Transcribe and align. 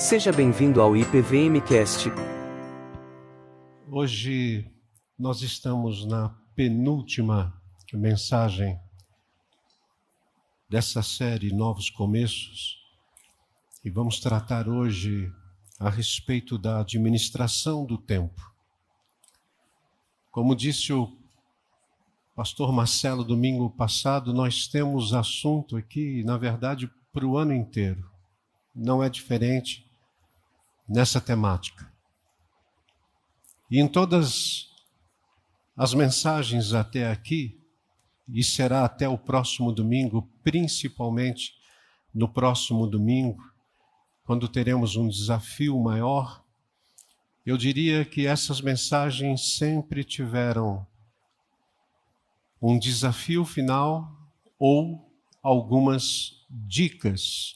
Seja 0.00 0.32
bem-vindo 0.32 0.80
ao 0.80 0.96
IPVMcast. 0.96 2.08
Hoje 3.86 4.66
nós 5.18 5.42
estamos 5.42 6.06
na 6.06 6.30
penúltima 6.56 7.62
mensagem 7.92 8.80
dessa 10.70 11.02
série 11.02 11.52
Novos 11.52 11.90
Começos 11.90 12.78
e 13.84 13.90
vamos 13.90 14.20
tratar 14.20 14.70
hoje 14.70 15.30
a 15.78 15.90
respeito 15.90 16.56
da 16.56 16.80
administração 16.80 17.84
do 17.84 17.98
tempo. 17.98 18.40
Como 20.30 20.56
disse 20.56 20.94
o 20.94 21.14
pastor 22.34 22.72
Marcelo 22.72 23.22
domingo 23.22 23.68
passado, 23.68 24.32
nós 24.32 24.66
temos 24.66 25.12
assunto 25.12 25.76
aqui, 25.76 26.24
na 26.24 26.38
verdade, 26.38 26.90
para 27.12 27.26
o 27.26 27.36
ano 27.36 27.52
inteiro. 27.52 28.10
Não 28.74 29.04
é 29.04 29.10
diferente 29.10 29.89
nessa 30.90 31.20
temática. 31.20 31.88
E 33.70 33.78
em 33.78 33.86
todas 33.86 34.68
as 35.76 35.94
mensagens 35.94 36.74
até 36.74 37.08
aqui, 37.08 37.56
e 38.28 38.42
será 38.42 38.84
até 38.84 39.08
o 39.08 39.16
próximo 39.16 39.70
domingo, 39.72 40.28
principalmente 40.42 41.54
no 42.12 42.28
próximo 42.28 42.88
domingo, 42.88 43.40
quando 44.24 44.48
teremos 44.48 44.96
um 44.96 45.08
desafio 45.08 45.78
maior, 45.80 46.44
eu 47.46 47.56
diria 47.56 48.04
que 48.04 48.26
essas 48.26 48.60
mensagens 48.60 49.56
sempre 49.56 50.02
tiveram 50.04 50.86
um 52.60 52.78
desafio 52.78 53.44
final 53.44 54.12
ou 54.58 55.08
algumas 55.42 56.44
dicas 56.50 57.54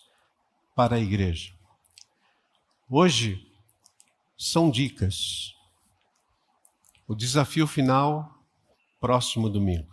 para 0.74 0.96
a 0.96 1.00
igreja. 1.00 1.53
Hoje 2.90 3.42
são 4.36 4.70
dicas. 4.70 5.54
O 7.08 7.14
desafio 7.14 7.66
final, 7.66 8.44
próximo 9.00 9.48
domingo. 9.48 9.88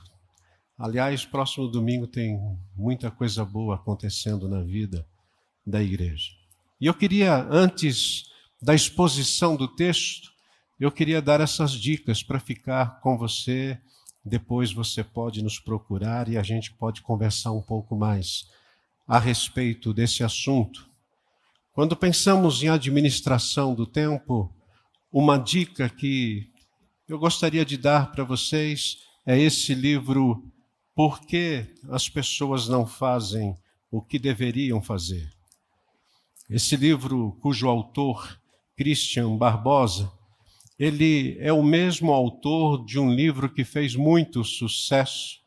Aliás, 0.78 1.24
próximo 1.24 1.70
domingo 1.70 2.06
tem 2.06 2.38
muita 2.76 3.10
coisa 3.10 3.46
boa 3.46 3.76
acontecendo 3.76 4.50
na 4.50 4.62
vida 4.62 5.08
da 5.66 5.82
igreja. 5.82 6.32
E 6.82 6.86
eu 6.86 6.94
queria, 6.94 7.48
antes 7.50 8.26
da 8.62 8.76
exposição 8.76 9.56
do 9.56 9.70
texto, 9.70 10.30
eu 10.78 10.92
queria 10.92 11.22
dar 11.22 11.40
essas 11.40 11.72
dicas 11.72 12.22
para 12.22 12.42
ficar 12.42 13.00
com 13.00 13.18
você. 13.18 13.80
Depois 14.24 14.74
você 14.74 15.02
pode 15.02 15.42
nos 15.42 15.58
procurar 15.58 16.28
e 16.28 16.38
a 16.38 16.44
gente 16.44 16.74
pode 16.74 17.02
conversar 17.02 17.54
um 17.54 17.62
pouco 17.62 17.96
mais 17.96 18.50
a 19.08 19.18
respeito 19.18 19.94
desse 19.94 20.26
assunto. 20.26 20.91
Quando 21.74 21.96
pensamos 21.96 22.62
em 22.62 22.68
administração 22.68 23.74
do 23.74 23.88
tempo, 23.88 24.54
uma 25.10 25.38
dica 25.38 25.88
que 25.88 26.50
eu 27.08 27.18
gostaria 27.18 27.64
de 27.64 27.78
dar 27.78 28.12
para 28.12 28.26
vocês 28.26 28.98
é 29.26 29.40
esse 29.40 29.74
livro 29.74 30.44
Por 30.94 31.22
que 31.22 31.66
as 31.90 32.10
pessoas 32.10 32.68
não 32.68 32.86
fazem 32.86 33.56
o 33.90 34.02
que 34.02 34.20
deveriam 34.20 34.82
fazer? 34.82 35.32
Esse 36.50 36.76
livro, 36.76 37.38
cujo 37.42 37.70
autor, 37.70 38.38
Christian 38.76 39.38
Barbosa, 39.38 40.12
ele 40.78 41.38
é 41.40 41.54
o 41.54 41.64
mesmo 41.64 42.12
autor 42.12 42.84
de 42.84 43.00
um 43.00 43.10
livro 43.10 43.50
que 43.50 43.64
fez 43.64 43.96
muito 43.96 44.44
sucesso, 44.44 45.40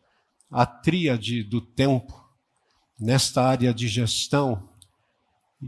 A 0.50 0.64
Tríade 0.64 1.42
do 1.42 1.60
Tempo, 1.60 2.14
nesta 2.98 3.44
área 3.44 3.74
de 3.74 3.88
gestão, 3.88 4.70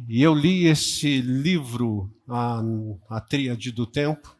e 0.08 0.22
eu 0.22 0.34
li 0.34 0.66
esse 0.66 1.20
livro, 1.20 2.11
a, 2.28 2.61
a 3.08 3.20
Tríade 3.20 3.70
do 3.70 3.86
Tempo, 3.86 4.36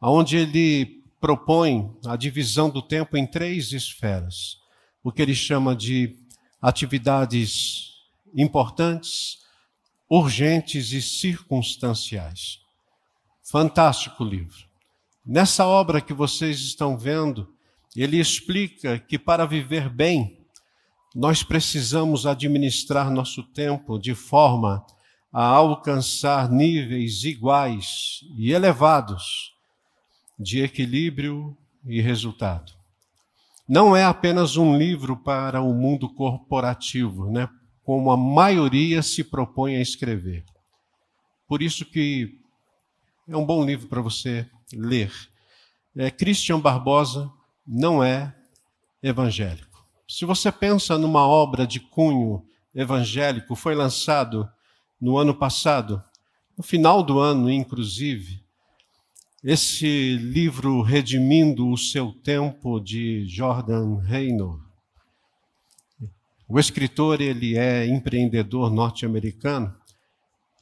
onde 0.00 0.36
ele 0.36 1.02
propõe 1.20 1.96
a 2.06 2.16
divisão 2.16 2.70
do 2.70 2.82
tempo 2.82 3.16
em 3.16 3.26
três 3.26 3.72
esferas. 3.72 4.58
O 5.02 5.10
que 5.10 5.22
ele 5.22 5.34
chama 5.34 5.74
de 5.74 6.16
atividades 6.60 7.92
importantes, 8.36 9.38
urgentes 10.08 10.92
e 10.92 11.00
circunstanciais. 11.00 12.60
Fantástico 13.42 14.22
livro. 14.22 14.66
Nessa 15.24 15.66
obra 15.66 16.00
que 16.00 16.12
vocês 16.12 16.60
estão 16.60 16.96
vendo, 16.96 17.52
ele 17.96 18.18
explica 18.18 18.98
que 18.98 19.18
para 19.18 19.46
viver 19.46 19.88
bem, 19.88 20.38
nós 21.14 21.42
precisamos 21.42 22.26
administrar 22.26 23.10
nosso 23.10 23.42
tempo 23.42 23.98
de 23.98 24.14
forma 24.14 24.84
a 25.32 25.44
alcançar 25.44 26.50
níveis 26.50 27.24
iguais 27.24 28.20
e 28.36 28.52
elevados 28.52 29.54
de 30.38 30.62
equilíbrio 30.62 31.56
e 31.84 32.00
resultado. 32.00 32.72
Não 33.68 33.94
é 33.94 34.04
apenas 34.04 34.56
um 34.56 34.76
livro 34.76 35.16
para 35.16 35.60
o 35.60 35.74
mundo 35.74 36.08
corporativo, 36.08 37.30
né? 37.30 37.48
como 37.88 38.10
a 38.10 38.16
maioria 38.18 39.02
se 39.02 39.24
propõe 39.24 39.76
a 39.76 39.80
escrever. 39.80 40.44
Por 41.46 41.62
isso 41.62 41.86
que 41.86 42.38
é 43.26 43.34
um 43.34 43.46
bom 43.46 43.64
livro 43.64 43.88
para 43.88 44.02
você 44.02 44.46
ler. 44.74 45.10
É, 45.96 46.10
Christian 46.10 46.60
Barbosa 46.60 47.30
não 47.66 48.04
é 48.04 48.34
evangélico. 49.02 49.86
Se 50.06 50.24
você 50.24 50.52
pensa 50.52 50.98
numa 50.98 51.26
obra 51.26 51.66
de 51.66 51.80
cunho 51.80 52.44
evangélico, 52.74 53.56
foi 53.56 53.74
lançado 53.74 54.46
no 55.00 55.16
ano 55.16 55.34
passado, 55.34 56.02
no 56.56 56.64
final 56.64 57.02
do 57.02 57.18
ano, 57.18 57.50
inclusive, 57.50 58.42
esse 59.44 60.16
livro 60.16 60.82
Redimindo 60.82 61.68
o 61.68 61.78
Seu 61.78 62.12
Tempo, 62.12 62.80
de 62.80 63.24
Jordan 63.26 63.98
Reynolds. 64.00 64.66
O 66.48 66.58
escritor, 66.58 67.20
ele 67.20 67.56
é 67.56 67.86
empreendedor 67.86 68.72
norte-americano, 68.72 69.74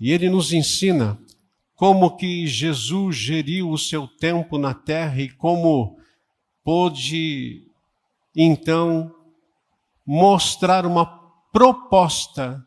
e 0.00 0.10
ele 0.10 0.28
nos 0.28 0.52
ensina 0.52 1.18
como 1.76 2.16
que 2.16 2.46
Jesus 2.46 3.16
geriu 3.16 3.70
o 3.70 3.78
seu 3.78 4.08
tempo 4.08 4.58
na 4.58 4.74
terra 4.74 5.20
e 5.20 5.28
como 5.28 5.96
pôde, 6.64 7.62
então, 8.34 9.14
mostrar 10.04 10.84
uma 10.84 11.06
proposta 11.52 12.65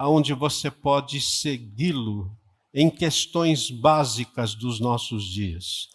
aonde 0.00 0.32
você 0.32 0.70
pode 0.70 1.20
segui-lo 1.20 2.34
em 2.72 2.88
questões 2.88 3.70
básicas 3.70 4.54
dos 4.54 4.80
nossos 4.80 5.24
dias. 5.24 5.90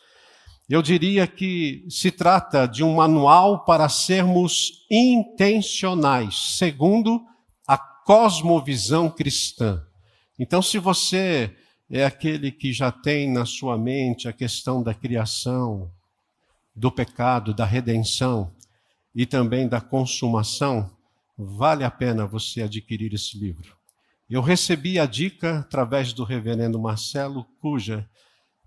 Eu 0.69 0.83
diria 0.83 1.25
que 1.25 1.83
se 1.89 2.11
trata 2.11 2.67
de 2.67 2.83
um 2.83 2.97
manual 2.97 3.65
para 3.65 3.89
sermos 3.89 4.85
intencionais, 4.91 6.55
segundo 6.55 7.25
a 7.67 7.79
cosmovisão 7.79 9.09
cristã. 9.09 9.83
Então, 10.37 10.61
se 10.61 10.77
você 10.77 11.55
é 11.89 12.05
aquele 12.05 12.51
que 12.51 12.71
já 12.71 12.91
tem 12.91 13.27
na 13.27 13.43
sua 13.43 13.75
mente 13.75 14.27
a 14.27 14.33
questão 14.33 14.83
da 14.83 14.93
criação, 14.93 15.91
do 16.75 16.91
pecado, 16.91 17.55
da 17.55 17.65
redenção 17.65 18.53
e 19.15 19.25
também 19.25 19.67
da 19.67 19.81
consumação, 19.81 20.95
vale 21.35 21.83
a 21.83 21.89
pena 21.89 22.27
você 22.27 22.61
adquirir 22.61 23.11
esse 23.11 23.35
livro. 23.35 23.74
Eu 24.27 24.41
recebi 24.41 24.97
a 24.97 25.05
dica 25.05 25.59
através 25.59 26.11
do 26.11 26.23
reverendo 26.23 26.79
Marcelo, 26.79 27.45
cuja 27.61 28.09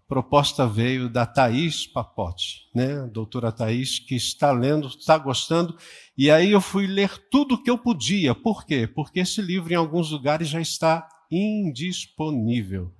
proposta 0.06 0.66
veio 0.66 1.08
da 1.08 1.26
Thaís 1.26 1.84
Papote, 1.84 2.70
né? 2.72 3.06
doutora 3.12 3.50
Thaís, 3.50 3.98
que 3.98 4.14
está 4.14 4.52
lendo, 4.52 4.86
está 4.86 5.18
gostando, 5.18 5.76
e 6.16 6.30
aí 6.30 6.52
eu 6.52 6.60
fui 6.60 6.86
ler 6.86 7.28
tudo 7.28 7.60
que 7.60 7.68
eu 7.68 7.76
podia. 7.76 8.34
Por 8.34 8.64
quê? 8.64 8.86
Porque 8.86 9.20
esse 9.20 9.42
livro, 9.42 9.72
em 9.72 9.76
alguns 9.76 10.12
lugares, 10.12 10.48
já 10.48 10.60
está 10.60 11.06
indisponível, 11.30 12.94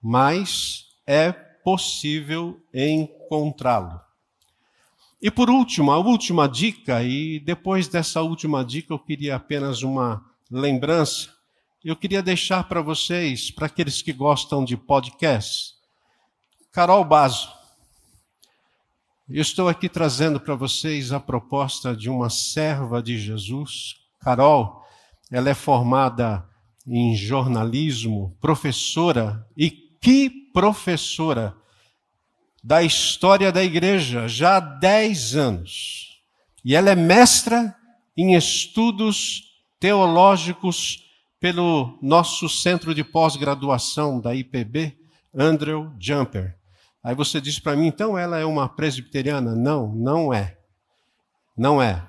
mas 0.00 0.84
é 1.06 1.32
possível 1.32 2.58
encontrá-lo. 2.72 4.00
E 5.20 5.30
por 5.30 5.50
último, 5.50 5.90
a 5.90 5.98
última 5.98 6.48
dica, 6.48 7.02
e 7.02 7.40
depois 7.40 7.88
dessa 7.88 8.22
última 8.22 8.64
dica 8.64 8.94
eu 8.94 8.98
queria 8.98 9.34
apenas 9.34 9.82
uma 9.82 10.24
lembrança 10.48 11.35
eu 11.88 11.94
queria 11.94 12.20
deixar 12.20 12.64
para 12.64 12.82
vocês, 12.82 13.48
para 13.52 13.66
aqueles 13.66 14.02
que 14.02 14.12
gostam 14.12 14.64
de 14.64 14.76
podcast, 14.76 15.72
Carol 16.72 17.04
Bazo. 17.04 17.48
Eu 19.28 19.40
estou 19.40 19.68
aqui 19.68 19.88
trazendo 19.88 20.40
para 20.40 20.56
vocês 20.56 21.12
a 21.12 21.20
proposta 21.20 21.94
de 21.94 22.10
uma 22.10 22.28
serva 22.28 23.00
de 23.00 23.16
Jesus. 23.16 23.94
Carol, 24.18 24.84
ela 25.30 25.48
é 25.48 25.54
formada 25.54 26.44
em 26.84 27.14
jornalismo, 27.14 28.36
professora, 28.40 29.46
e 29.56 29.70
que 29.70 30.28
professora 30.52 31.56
da 32.64 32.82
história 32.82 33.52
da 33.52 33.62
igreja, 33.62 34.26
já 34.26 34.56
há 34.56 34.60
10 34.60 35.36
anos. 35.36 36.20
E 36.64 36.74
ela 36.74 36.90
é 36.90 36.96
mestra 36.96 37.76
em 38.16 38.34
estudos 38.34 39.44
teológicos 39.78 41.05
pelo 41.46 41.96
nosso 42.02 42.48
centro 42.48 42.92
de 42.92 43.04
pós-graduação 43.04 44.20
da 44.20 44.34
IPB, 44.34 44.98
Andrew 45.32 45.92
Jumper. 45.96 46.56
Aí 47.04 47.14
você 47.14 47.40
diz 47.40 47.60
para 47.60 47.76
mim, 47.76 47.86
então 47.86 48.18
ela 48.18 48.36
é 48.36 48.44
uma 48.44 48.68
presbiteriana? 48.68 49.54
Não, 49.54 49.94
não 49.94 50.34
é. 50.34 50.58
Não 51.56 51.80
é. 51.80 52.04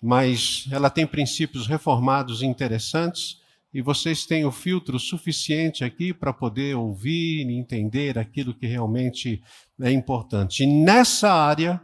Mas 0.00 0.66
ela 0.72 0.88
tem 0.88 1.06
princípios 1.06 1.66
reformados 1.66 2.42
interessantes 2.42 3.36
e 3.70 3.82
vocês 3.82 4.24
têm 4.24 4.46
o 4.46 4.50
filtro 4.50 4.98
suficiente 4.98 5.84
aqui 5.84 6.14
para 6.14 6.32
poder 6.32 6.74
ouvir 6.74 7.50
e 7.50 7.58
entender 7.58 8.18
aquilo 8.18 8.54
que 8.54 8.66
realmente 8.66 9.42
é 9.78 9.92
importante. 9.92 10.62
E 10.62 10.66
nessa 10.66 11.30
área, 11.30 11.78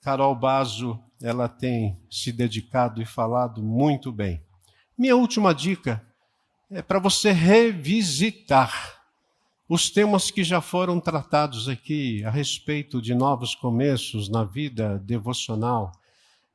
Carol 0.00 0.34
Bazo, 0.34 0.98
ela 1.20 1.46
tem 1.46 2.00
se 2.10 2.32
dedicado 2.32 3.02
e 3.02 3.04
falado 3.04 3.62
muito 3.62 4.10
bem. 4.10 4.42
Minha 5.00 5.16
última 5.16 5.54
dica 5.54 6.06
é 6.70 6.82
para 6.82 6.98
você 6.98 7.32
revisitar 7.32 9.00
os 9.66 9.88
temas 9.88 10.30
que 10.30 10.44
já 10.44 10.60
foram 10.60 11.00
tratados 11.00 11.70
aqui 11.70 12.22
a 12.22 12.28
respeito 12.30 13.00
de 13.00 13.14
novos 13.14 13.54
começos 13.54 14.28
na 14.28 14.44
vida 14.44 14.98
devocional. 14.98 15.90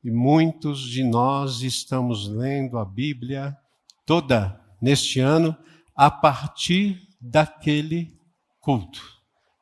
E 0.03 0.11
muitos 0.11 0.81
de 0.81 1.03
nós 1.03 1.63
estamos 1.63 2.27
lendo 2.27 2.77
a 2.77 2.85
Bíblia 2.85 3.57
toda 4.05 4.61
neste 4.79 5.19
ano 5.19 5.57
a 5.95 6.11
partir 6.11 7.01
daquele 7.19 8.15
culto. 8.59 9.01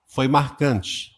Foi 0.09 0.27
marcante. 0.27 1.13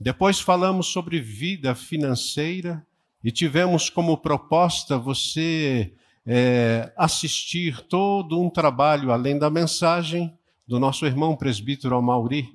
Depois 0.00 0.40
falamos 0.40 0.86
sobre 0.86 1.20
vida 1.20 1.74
financeira 1.74 2.86
e 3.22 3.30
tivemos 3.30 3.90
como 3.90 4.16
proposta 4.16 4.96
você 4.96 5.94
é, 6.26 6.92
assistir 6.96 7.80
todo 7.88 8.40
um 8.40 8.48
trabalho 8.48 9.10
além 9.10 9.38
da 9.38 9.50
mensagem 9.50 10.32
do 10.66 10.78
nosso 10.78 11.04
irmão 11.04 11.36
presbítero 11.36 11.96
Amauri. 11.96 12.48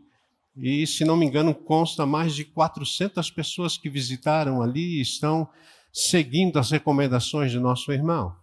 E, 0.55 0.87
se 0.87 1.05
não 1.05 1.15
me 1.15 1.25
engano, 1.25 1.53
consta 1.53 2.05
mais 2.05 2.33
de 2.33 2.43
400 2.43 3.29
pessoas 3.29 3.77
que 3.77 3.89
visitaram 3.89 4.61
ali 4.61 4.97
e 4.97 5.01
estão 5.01 5.47
seguindo 5.93 6.57
as 6.57 6.71
recomendações 6.71 7.51
de 7.51 7.59
nosso 7.59 7.91
irmão. 7.91 8.35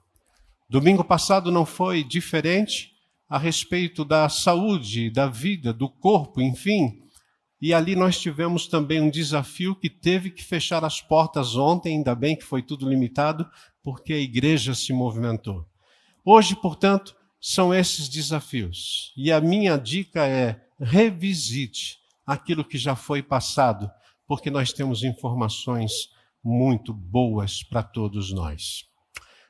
Domingo 0.68 1.04
passado 1.04 1.50
não 1.50 1.66
foi 1.66 2.04
diferente 2.04 2.92
a 3.28 3.38
respeito 3.38 4.04
da 4.04 4.28
saúde, 4.28 5.10
da 5.10 5.26
vida, 5.26 5.72
do 5.72 5.88
corpo, 5.88 6.40
enfim. 6.40 7.03
E 7.64 7.72
ali 7.72 7.96
nós 7.96 8.20
tivemos 8.20 8.66
também 8.66 9.00
um 9.00 9.08
desafio 9.08 9.75
que 9.75 9.88
teve 9.88 10.31
que 10.31 10.44
fechar 10.44 10.84
as 10.84 11.00
portas 11.00 11.56
ontem, 11.56 11.96
ainda 11.96 12.14
bem 12.14 12.37
que 12.37 12.44
foi 12.44 12.61
tudo 12.61 12.87
limitado, 12.87 13.49
porque 13.82 14.12
a 14.12 14.19
igreja 14.19 14.75
se 14.75 14.93
movimentou. 14.93 15.66
Hoje, 16.22 16.55
portanto, 16.55 17.16
são 17.40 17.72
esses 17.72 18.06
desafios. 18.06 19.14
E 19.16 19.32
a 19.32 19.40
minha 19.40 19.78
dica 19.78 20.26
é: 20.26 20.62
revisite 20.78 22.00
aquilo 22.26 22.66
que 22.66 22.76
já 22.76 22.94
foi 22.94 23.22
passado, 23.22 23.90
porque 24.26 24.50
nós 24.50 24.70
temos 24.70 25.02
informações 25.02 26.10
muito 26.44 26.93
boas 26.93 27.62
para 27.62 27.82
todos 27.82 28.31
nós. 28.31 28.87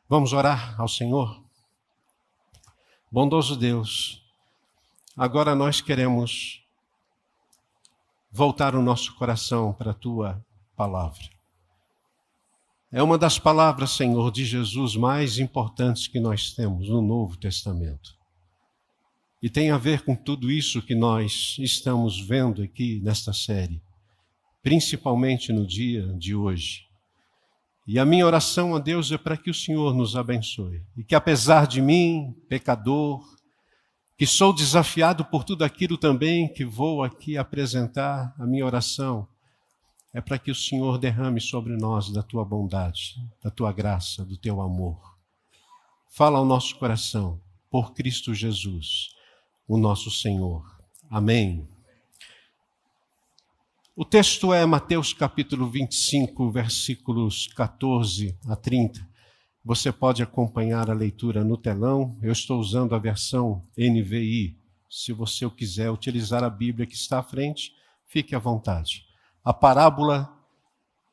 Vamos 0.08 0.32
orar 0.32 0.81
ao 0.81 0.87
Senhor? 0.87 1.43
Bondoso 3.10 3.56
Deus, 3.56 4.22
agora 5.17 5.56
nós 5.56 5.81
queremos 5.81 6.63
voltar 8.36 8.75
o 8.75 8.82
nosso 8.82 9.14
coração 9.14 9.72
para 9.72 9.92
a 9.92 9.94
tua 9.94 10.44
palavra. 10.76 11.22
É 12.90 13.00
uma 13.00 13.16
das 13.16 13.38
palavras, 13.38 13.92
Senhor, 13.92 14.32
de 14.32 14.44
Jesus 14.44 14.96
mais 14.96 15.38
importantes 15.38 16.08
que 16.08 16.19
nós 16.19 16.52
temos 16.52 16.88
no 16.88 17.00
Novo 17.00 17.36
Testamento. 17.36 18.10
E 19.40 19.48
tem 19.48 19.70
a 19.70 19.78
ver 19.78 20.02
com 20.02 20.16
tudo 20.16 20.50
isso 20.50 20.82
que 20.82 20.96
nós 20.96 21.56
estamos 21.60 22.20
vendo 22.20 22.60
aqui 22.60 23.00
nesta 23.04 23.32
série, 23.32 23.81
principalmente 24.64 25.52
no 25.52 25.64
dia 25.64 26.04
de 26.19 26.34
hoje. 26.34 26.88
E 27.86 28.00
a 28.00 28.04
minha 28.04 28.26
oração 28.26 28.75
a 28.75 28.81
Deus 28.81 29.12
é 29.12 29.19
para 29.19 29.36
que 29.36 29.50
o 29.50 29.54
Senhor 29.54 29.94
nos 29.94 30.16
abençoe. 30.16 30.82
E 30.96 31.04
que 31.04 31.14
apesar 31.14 31.69
de 31.69 31.81
mim, 31.81 32.34
pecador, 32.48 33.22
que 34.16 34.26
sou 34.26 34.52
desafiado 34.52 35.25
por 35.25 35.43
tudo 35.43 35.64
aquilo 35.64 35.99
também 35.99 36.52
que 36.52 36.64
vou 36.64 37.02
aqui 37.02 37.37
apresentar, 37.37 38.34
a 38.38 38.46
minha 38.46 38.64
oração 38.64 39.26
é 40.12 40.20
para 40.20 40.38
que 40.38 40.50
o 40.50 40.55
Senhor 40.55 40.96
derrame 40.96 41.40
sobre 41.40 41.76
nós 41.76 42.11
da 42.11 42.22
tua 42.22 42.44
bondade, 42.44 43.16
da 43.43 43.50
tua 43.50 43.72
graça, 43.72 44.25
do 44.25 44.37
teu 44.37 44.62
amor. 44.62 45.19
Fala 46.08 46.38
ao 46.38 46.44
nosso 46.44 46.76
coração, 46.76 47.40
por 47.69 47.93
Cristo 47.93 48.32
Jesus, 48.32 49.08
o 49.66 49.76
nosso 49.76 50.12
Senhor. 50.12 50.64
Amém. 51.10 51.69
O 53.96 54.05
texto 54.05 54.55
é 54.55 54.64
Mateus 54.64 55.12
capítulo 55.12 55.69
25, 55.69 56.49
versículos 56.52 57.49
14 57.49 58.38
a 58.46 58.55
30. 58.55 59.13
Você 59.64 59.90
pode 59.90 60.22
acompanhar 60.22 60.90
a 60.90 60.94
leitura 60.94 61.43
no 61.43 61.56
telão. 61.56 62.19
Eu 62.20 62.32
estou 62.32 62.61
usando 62.61 62.94
a 62.94 62.99
versão 62.99 63.62
NVI. 63.78 64.58
Se 64.90 65.11
você 65.11 65.49
quiser 65.49 65.90
utilizar 65.90 66.44
a 66.44 66.50
Bíblia 66.50 66.87
que 66.87 66.94
está 66.94 67.20
à 67.20 67.22
frente, 67.22 67.72
fique 68.06 68.34
à 68.34 68.38
vontade. 68.38 69.06
A 69.43 69.55
parábola 69.55 70.31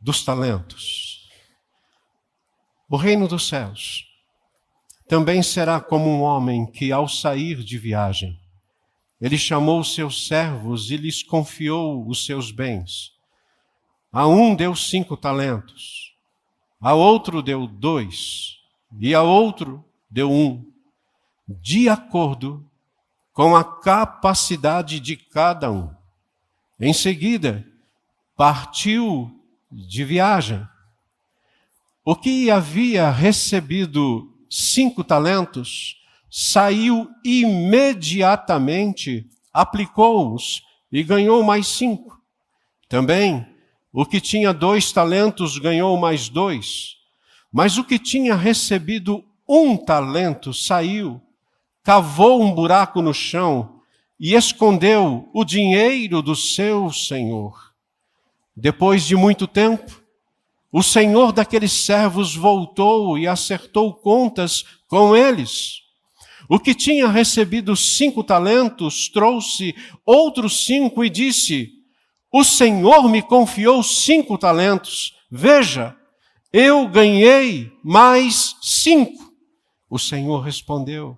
dos 0.01 0.25
talentos. 0.25 1.30
O 2.89 2.98
reino 2.98 3.25
dos 3.25 3.48
céus 3.48 4.06
também 5.07 5.42
será 5.42 5.80
como 5.80 6.09
um 6.09 6.21
homem 6.21 6.69
que, 6.69 6.92
ao 6.92 7.07
sair 7.07 7.63
de 7.63 7.77
viagem, 7.77 8.38
ele 9.19 9.38
chamou 9.38 9.81
seus 9.83 10.27
servos 10.27 10.92
e 10.92 10.97
lhes 10.97 11.24
confiou 11.24 12.06
os 12.06 12.25
seus 12.25 12.51
bens. 12.51 13.12
A 14.12 14.27
um 14.27 14.54
deu 14.56 14.75
cinco 14.75 15.15
talentos, 15.15 16.10
a 16.81 16.95
outro 16.95 17.44
deu 17.44 17.68
dois, 17.68 18.57
e 19.00 19.13
a 19.13 19.22
outro 19.22 19.86
deu 20.10 20.31
um, 20.31 20.66
de 21.48 21.88
acordo 21.88 22.68
com 23.33 23.56
a 23.56 23.63
capacidade 23.63 25.00
de 25.00 25.16
cada 25.16 25.72
um. 25.72 25.94
Em 26.80 26.92
seguida, 26.92 27.63
partiu 28.36 29.31
de 29.72 30.04
viagem. 30.04 30.68
O 32.04 32.16
que 32.16 32.50
havia 32.50 33.12
recebido 33.12 34.36
cinco 34.50 35.04
talentos 35.04 36.01
saiu 36.30 37.07
imediatamente, 37.24 39.30
aplicou-os 39.54 40.64
e 40.92 41.04
ganhou 41.04 41.44
mais 41.44 41.68
cinco. 41.68 42.19
Também, 42.90 43.45
o 43.94 44.06
que 44.06 44.21
tinha 44.21 44.54
dois 44.54 44.92
talentos 44.92 45.57
ganhou 45.57 45.98
mais 45.98 46.30
dois. 46.30 46.95
Mas 47.52 47.78
o 47.78 47.83
que 47.83 48.00
tinha 48.00 48.36
recebido 48.36 49.24
um 49.48 49.76
talento 49.76 50.54
saiu, 50.54 51.21
cavou 51.83 52.42
um 52.42 52.54
buraco 52.54 53.02
no 53.02 53.14
chão 53.14 53.81
e 54.18 54.33
escondeu 54.33 55.30
o 55.33 55.44
dinheiro 55.44 56.21
do 56.21 56.36
seu 56.36 56.92
senhor. 56.92 57.74
Depois 58.56 59.04
de 59.06 59.16
muito 59.16 59.45
tempo, 59.48 60.02
o 60.71 60.81
senhor 60.81 61.33
daqueles 61.33 61.74
servos 61.74 62.33
voltou 62.33 63.18
e 63.18 63.28
acertou 63.28 63.94
contas 63.94 64.64
com 64.88 65.16
eles. 65.16 65.81
O 66.48 66.60
que 66.60 66.74
tinha 66.74 67.07
recebido 67.07 67.76
cinco 67.76 68.24
talentos 68.24 69.10
trouxe 69.10 69.76
outros 70.06 70.66
cinco 70.66 71.04
e 71.04 71.10
disse: 71.10 71.81
O 72.31 72.44
Senhor 72.44 73.09
me 73.09 73.21
confiou 73.21 73.83
cinco 73.83 74.38
talentos. 74.38 75.14
Veja, 75.30 75.95
eu 76.54 76.88
ganhei 76.88 77.71
mais 77.83 78.56
cinco. 78.61 79.33
O 79.90 80.00
Senhor 80.00 80.40
respondeu: 80.40 81.18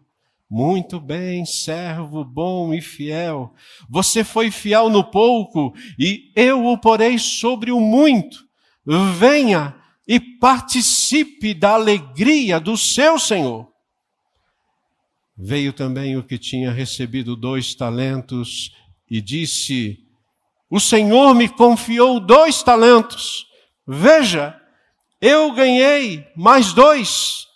Muito 0.50 1.00
bem, 1.00 1.46
servo 1.46 2.25
bom 2.25 2.74
e 2.74 2.82
fiel. 2.82 3.53
Você 3.88 4.24
foi 4.24 4.50
fiel 4.50 4.89
no 4.89 5.03
pouco 5.03 5.74
e 6.00 6.32
eu 6.36 6.65
o 6.65 6.77
porei 6.77 7.20
sobre 7.20 7.72
o 7.72 7.79
muito. 7.79 8.38
Venha 9.20 9.75
e 10.08 10.20
participe 10.20 11.53
da 11.53 11.75
alegria 11.75 12.60
do 12.60 12.75
seu 12.75 13.20
Senhor. 13.20 13.72
Veio 15.38 15.74
também 15.74 16.17
o 16.17 16.24
que 16.24 16.38
tinha 16.38 16.72
recebido 16.72 17.36
dois 17.36 17.75
talentos 17.75 18.72
e 19.10 19.22
disse: 19.22 20.02
O 20.70 20.79
Senhor 20.79 21.34
me 21.36 21.48
confiou 21.48 22.20
dois 22.20 22.63
talentos. 22.63 23.46
Veja, 23.88 24.60
eu 25.22 25.51
ganhei 25.53 26.27
mais 26.36 26.74
dois. 26.74 27.48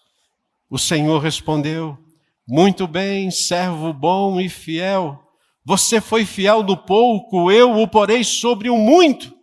O 0.69 0.77
Senhor 0.77 1.19
respondeu: 1.19 1.97
Muito 2.47 2.87
bem, 2.87 3.31
servo 3.31 3.91
bom 3.93 4.39
e 4.39 4.49
fiel. 4.49 5.21
Você 5.65 5.99
foi 5.99 6.25
fiel 6.25 6.63
no 6.63 6.77
pouco, 6.77 7.51
eu 7.51 7.77
o 7.77 7.87
porei 7.87 8.23
sobre 8.23 8.69
o 8.69 8.77
muito. 8.77 9.35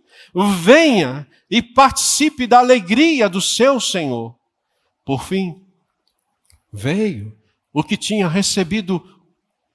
Venha 0.63 1.29
e 1.51 1.63
participe 1.63 2.47
da 2.47 2.59
alegria 2.59 3.29
do 3.29 3.41
seu 3.41 3.79
Senhor. 3.79 4.35
Por 5.05 5.23
fim, 5.23 5.63
veio 6.73 7.37
o 7.73 7.83
que 7.83 7.97
tinha 7.97 8.27
recebido 8.27 9.03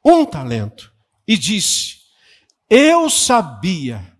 um 0.03 0.25
talento 0.25 0.91
e 1.27 1.37
disse: 1.37 1.98
Eu 2.69 3.09
sabia 3.09 4.15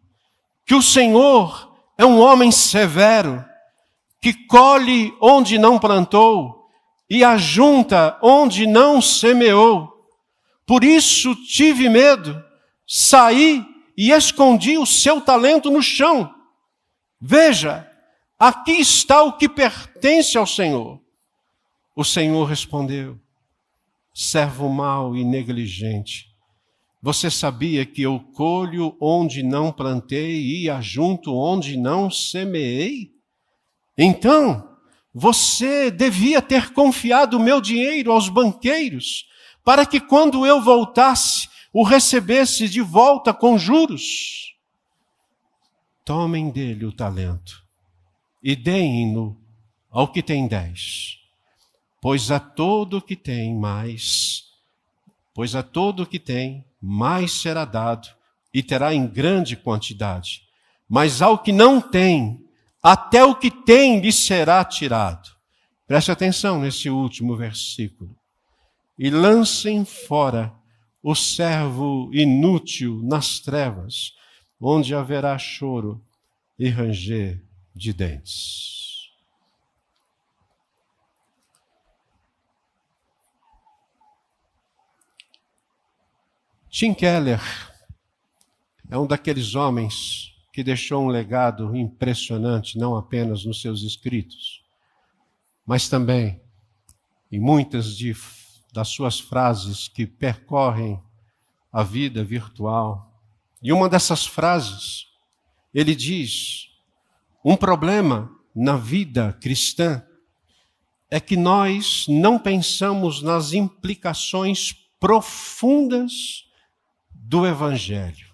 que 0.66 0.74
o 0.74 0.82
Senhor 0.82 1.76
é 1.98 2.06
um 2.06 2.20
homem 2.20 2.52
severo, 2.52 3.46
que 4.22 4.34
colhe 4.48 5.14
onde 5.22 5.58
não 5.58 5.78
plantou 5.78 6.68
e 7.10 7.24
ajunta 7.24 8.18
onde 8.22 8.66
não 8.66 9.02
semeou. 9.02 10.08
Por 10.66 10.84
isso 10.84 11.36
tive 11.46 11.90
medo, 11.90 12.44
saí 12.88 13.66
e 13.98 14.12
escondi 14.12 14.78
o 14.78 14.86
seu 14.86 15.20
talento 15.22 15.70
no 15.70 15.82
chão. 15.82 16.34
Veja, 17.20 17.90
aqui 18.38 18.74
está 18.74 19.24
o 19.24 19.34
que 19.34 19.50
pertence 19.50 20.38
ao 20.38 20.48
Senhor. 20.48 21.02
O 21.96 22.04
Senhor 22.06 22.46
respondeu: 22.46 23.20
servo 24.14 24.70
mau 24.70 25.16
e 25.16 25.24
negligente. 25.24 26.29
Você 27.02 27.30
sabia 27.30 27.86
que 27.86 28.02
eu 28.02 28.20
colho 28.20 28.96
onde 29.00 29.42
não 29.42 29.72
plantei 29.72 30.62
e 30.62 30.70
ajunto 30.70 31.34
onde 31.34 31.78
não 31.78 32.12
semeei? 32.12 33.12
Então, 33.98 34.78
você 35.14 35.90
devia 35.90 36.42
ter 36.42 36.74
confiado 36.74 37.40
meu 37.40 37.62
dinheiro 37.62 38.12
aos 38.12 38.28
banqueiros, 38.28 39.26
para 39.64 39.86
que 39.86 40.00
quando 40.00 40.46
eu 40.46 40.62
voltasse, 40.62 41.48
o 41.72 41.84
recebesse 41.84 42.68
de 42.68 42.82
volta 42.82 43.34
com 43.34 43.58
juros. 43.58 44.56
Tomem 46.04 46.50
dele 46.50 46.86
o 46.86 46.92
talento 46.92 47.64
e 48.42 48.56
deem-no 48.56 49.40
ao 49.92 50.08
que 50.08 50.24
tem 50.24 50.48
dez 50.48 51.20
Pois 52.02 52.32
a 52.32 52.40
todo 52.40 53.02
que 53.02 53.16
tem 53.16 53.54
mais, 53.54 54.46
pois 55.34 55.54
a 55.54 55.62
todo 55.62 56.06
que 56.06 56.18
tem, 56.18 56.64
mais 56.82 57.42
será 57.42 57.66
dado, 57.66 58.08
e 58.54 58.64
terá 58.64 58.94
em 58.94 59.06
grande 59.08 59.56
quantidade. 59.56 60.42
Mas 60.88 61.22
ao 61.22 61.38
que 61.38 61.52
não 61.52 61.80
tem, 61.80 62.40
até 62.82 63.24
o 63.24 63.36
que 63.36 63.52
tem 63.52 64.00
lhe 64.00 64.12
será 64.12 64.64
tirado. 64.66 65.30
Preste 65.86 66.12
atenção 66.12 66.60
nesse 66.60 66.90
último 66.90 67.36
versículo. 67.36 68.16
E 68.98 69.10
lancem 69.10 69.86
fora 69.86 70.54
o 71.02 71.16
servo 71.16 72.10
inútil 72.14 73.02
nas 73.04 73.40
trevas, 73.40 74.14
onde 74.60 74.94
haverá 74.94 75.38
choro 75.38 76.02
e 76.58 76.70
ranger 76.70 77.42
de 77.74 77.94
dentes. 77.94 78.79
Tim 86.72 86.94
Keller 86.94 87.42
é 88.92 88.98
um 88.98 89.08
daqueles 89.08 89.56
homens 89.56 90.36
que 90.54 90.64
deixou 90.64 91.04
um 91.04 91.08
legado 91.08 91.76
impressionante, 91.76 92.78
não 92.78 92.96
apenas 92.96 93.44
nos 93.44 93.60
seus 93.60 93.82
escritos, 93.82 94.64
mas 95.66 95.90
também 95.90 96.40
em 97.32 97.40
muitas 97.40 97.98
de, 97.98 98.16
das 98.72 98.90
suas 98.90 99.20
frases 99.20 99.88
que 99.88 100.06
percorrem 100.06 101.02
a 101.74 101.82
vida 101.82 102.24
virtual. 102.24 103.20
E 103.64 103.74
uma 103.74 103.90
dessas 103.90 104.28
frases, 104.28 105.08
ele 105.74 105.96
diz: 105.96 106.70
um 107.44 107.58
problema 107.58 108.32
na 108.54 108.78
vida 108.78 109.36
cristã 109.42 110.04
é 111.10 111.20
que 111.20 111.36
nós 111.36 112.06
não 112.08 112.38
pensamos 112.38 113.24
nas 113.24 113.54
implicações 113.54 114.72
profundas 115.00 116.48
do 117.30 117.46
Evangelho. 117.46 118.28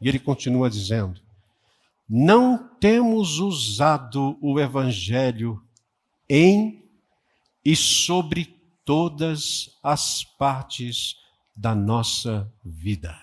E 0.00 0.08
ele 0.08 0.20
continua 0.20 0.70
dizendo: 0.70 1.20
não 2.08 2.68
temos 2.76 3.40
usado 3.40 4.38
o 4.40 4.60
Evangelho 4.60 5.60
em 6.28 6.88
e 7.64 7.74
sobre 7.74 8.56
todas 8.84 9.76
as 9.82 10.22
partes 10.22 11.16
da 11.54 11.74
nossa 11.74 12.48
vida. 12.64 13.18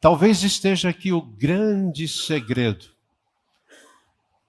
Talvez 0.00 0.42
esteja 0.42 0.88
aqui 0.88 1.12
o 1.12 1.22
grande 1.22 2.08
segredo 2.08 2.86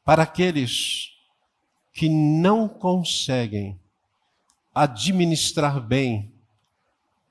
para 0.03 0.23
aqueles 0.23 1.11
que 1.93 2.09
não 2.09 2.67
conseguem 2.67 3.79
administrar 4.73 5.79
bem 5.79 6.31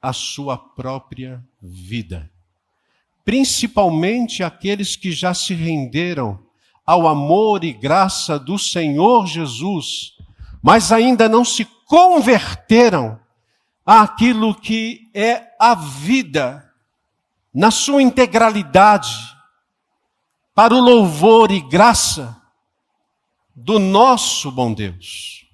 a 0.00 0.12
sua 0.12 0.56
própria 0.56 1.44
vida. 1.60 2.30
Principalmente 3.24 4.42
aqueles 4.42 4.96
que 4.96 5.12
já 5.12 5.34
se 5.34 5.54
renderam 5.54 6.38
ao 6.86 7.06
amor 7.06 7.64
e 7.64 7.72
graça 7.72 8.38
do 8.38 8.58
Senhor 8.58 9.26
Jesus, 9.26 10.14
mas 10.62 10.90
ainda 10.90 11.28
não 11.28 11.44
se 11.44 11.64
converteram 11.86 13.20
àquilo 13.84 14.54
que 14.54 15.10
é 15.14 15.54
a 15.58 15.74
vida 15.74 16.72
na 17.52 17.70
sua 17.70 18.02
integralidade, 18.02 19.14
para 20.54 20.74
o 20.74 20.80
louvor 20.80 21.50
e 21.50 21.60
graça 21.60 22.40
do 23.54 23.78
nosso 23.78 24.50
bom 24.50 24.72
Deus. 24.72 25.47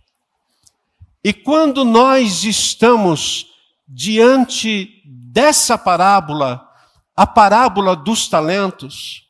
E 1.25 1.33
quando 1.33 1.87
nós 1.87 2.45
estamos 2.45 3.47
diante 3.89 5.03
dessa 5.07 5.79
parábola, 5.79 6.71
a 7.17 7.27
parábola 7.27 7.97
dos 7.97 8.29
talentos, 8.29 9.27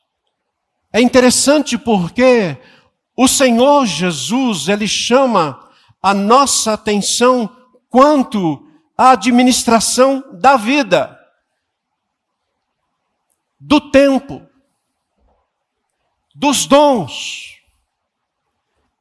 é 0.91 0.99
interessante 0.99 1.77
porque 1.77 2.57
o 3.15 3.29
Senhor 3.29 3.85
Jesus, 3.85 4.67
ele 4.67 4.89
chama 4.89 5.69
a 6.01 6.13
nossa 6.13 6.73
atenção 6.73 7.49
quanto 7.89 8.67
à 8.97 9.11
administração 9.11 10.21
da 10.33 10.57
vida, 10.57 11.17
do 13.57 13.79
tempo, 13.79 14.45
dos 16.35 16.65
dons 16.65 17.55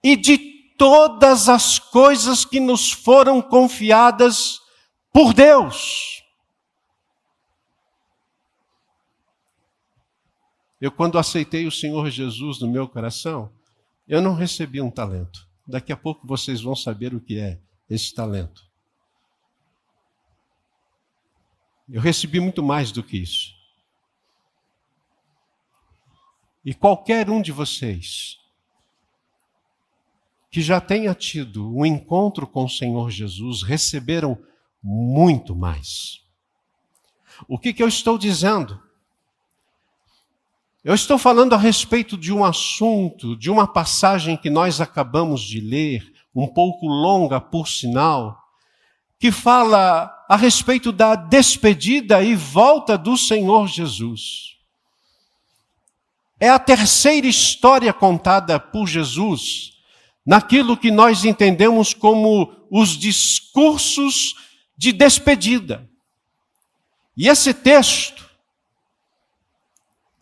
e 0.00 0.14
de 0.14 0.53
todas 0.76 1.48
as 1.48 1.78
coisas 1.78 2.44
que 2.44 2.60
nos 2.60 2.90
foram 2.92 3.40
confiadas 3.40 4.60
por 5.12 5.32
Deus. 5.32 6.22
Eu, 10.80 10.92
quando 10.92 11.18
aceitei 11.18 11.66
o 11.66 11.72
Senhor 11.72 12.10
Jesus 12.10 12.60
no 12.60 12.68
meu 12.68 12.86
coração, 12.86 13.50
eu 14.06 14.20
não 14.20 14.34
recebi 14.34 14.80
um 14.80 14.90
talento. 14.90 15.48
Daqui 15.66 15.92
a 15.92 15.96
pouco 15.96 16.26
vocês 16.26 16.60
vão 16.60 16.76
saber 16.76 17.14
o 17.14 17.20
que 17.20 17.38
é 17.38 17.58
esse 17.88 18.14
talento. 18.14 18.62
Eu 21.88 22.00
recebi 22.00 22.40
muito 22.40 22.62
mais 22.62 22.92
do 22.92 23.02
que 23.02 23.16
isso. 23.16 23.54
E 26.64 26.74
qualquer 26.74 27.28
um 27.30 27.40
de 27.40 27.52
vocês 27.52 28.38
que 30.54 30.62
já 30.62 30.80
tenha 30.80 31.12
tido 31.16 31.76
um 31.76 31.84
encontro 31.84 32.46
com 32.46 32.64
o 32.64 32.68
Senhor 32.68 33.10
Jesus 33.10 33.64
receberam 33.64 34.38
muito 34.80 35.52
mais. 35.52 36.20
O 37.48 37.58
que, 37.58 37.72
que 37.72 37.82
eu 37.82 37.88
estou 37.88 38.16
dizendo? 38.16 38.80
Eu 40.84 40.94
estou 40.94 41.18
falando 41.18 41.54
a 41.54 41.58
respeito 41.58 42.16
de 42.16 42.32
um 42.32 42.44
assunto, 42.44 43.36
de 43.36 43.50
uma 43.50 43.66
passagem 43.66 44.36
que 44.36 44.48
nós 44.48 44.80
acabamos 44.80 45.40
de 45.40 45.58
ler, 45.58 46.14
um 46.32 46.46
pouco 46.46 46.86
longa 46.86 47.40
por 47.40 47.66
sinal, 47.66 48.40
que 49.18 49.32
fala 49.32 50.08
a 50.28 50.36
respeito 50.36 50.92
da 50.92 51.16
despedida 51.16 52.22
e 52.22 52.36
volta 52.36 52.96
do 52.96 53.18
Senhor 53.18 53.66
Jesus. 53.66 54.56
É 56.38 56.48
a 56.48 56.60
terceira 56.60 57.26
história 57.26 57.92
contada 57.92 58.60
por 58.60 58.86
Jesus 58.86 59.73
naquilo 60.24 60.76
que 60.76 60.90
nós 60.90 61.24
entendemos 61.24 61.92
como 61.92 62.52
os 62.70 62.90
discursos 62.90 64.34
de 64.76 64.92
despedida. 64.92 65.88
E 67.16 67.28
esse 67.28 67.52
texto, 67.52 68.24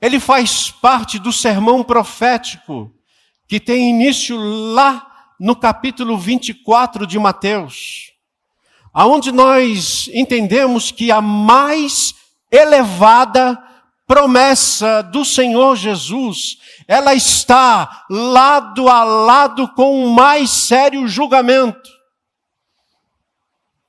ele 0.00 0.18
faz 0.18 0.70
parte 0.70 1.18
do 1.18 1.32
sermão 1.32 1.82
profético 1.84 2.92
que 3.46 3.60
tem 3.60 3.90
início 3.90 4.36
lá 4.36 5.34
no 5.38 5.54
capítulo 5.54 6.18
24 6.18 7.06
de 7.06 7.18
Mateus, 7.18 8.12
aonde 8.92 9.32
nós 9.32 10.08
entendemos 10.12 10.90
que 10.90 11.10
a 11.10 11.20
mais 11.20 12.14
elevada 12.50 13.62
promessa 14.06 15.02
do 15.02 15.24
Senhor 15.24 15.76
Jesus, 15.76 16.58
ela 16.86 17.14
está 17.14 18.04
lado 18.10 18.88
a 18.88 19.04
lado 19.04 19.68
com 19.74 20.04
o 20.04 20.10
mais 20.10 20.50
sério 20.50 21.06
julgamento. 21.08 21.90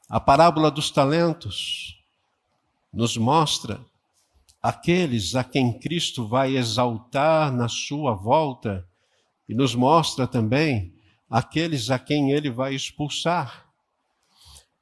A 0.09 0.19
parábola 0.19 0.69
dos 0.69 0.91
talentos 0.91 1.97
nos 2.93 3.17
mostra 3.17 3.83
aqueles 4.61 5.35
a 5.35 5.43
quem 5.43 5.77
Cristo 5.77 6.25
vai 6.25 6.55
exaltar 6.55 7.51
na 7.51 7.67
sua 7.67 8.13
volta 8.13 8.87
e 9.49 9.53
nos 9.53 9.75
mostra 9.75 10.25
também 10.25 10.93
aqueles 11.29 11.89
a 11.89 11.99
quem 11.99 12.31
ele 12.31 12.49
vai 12.49 12.73
expulsar. 12.73 13.65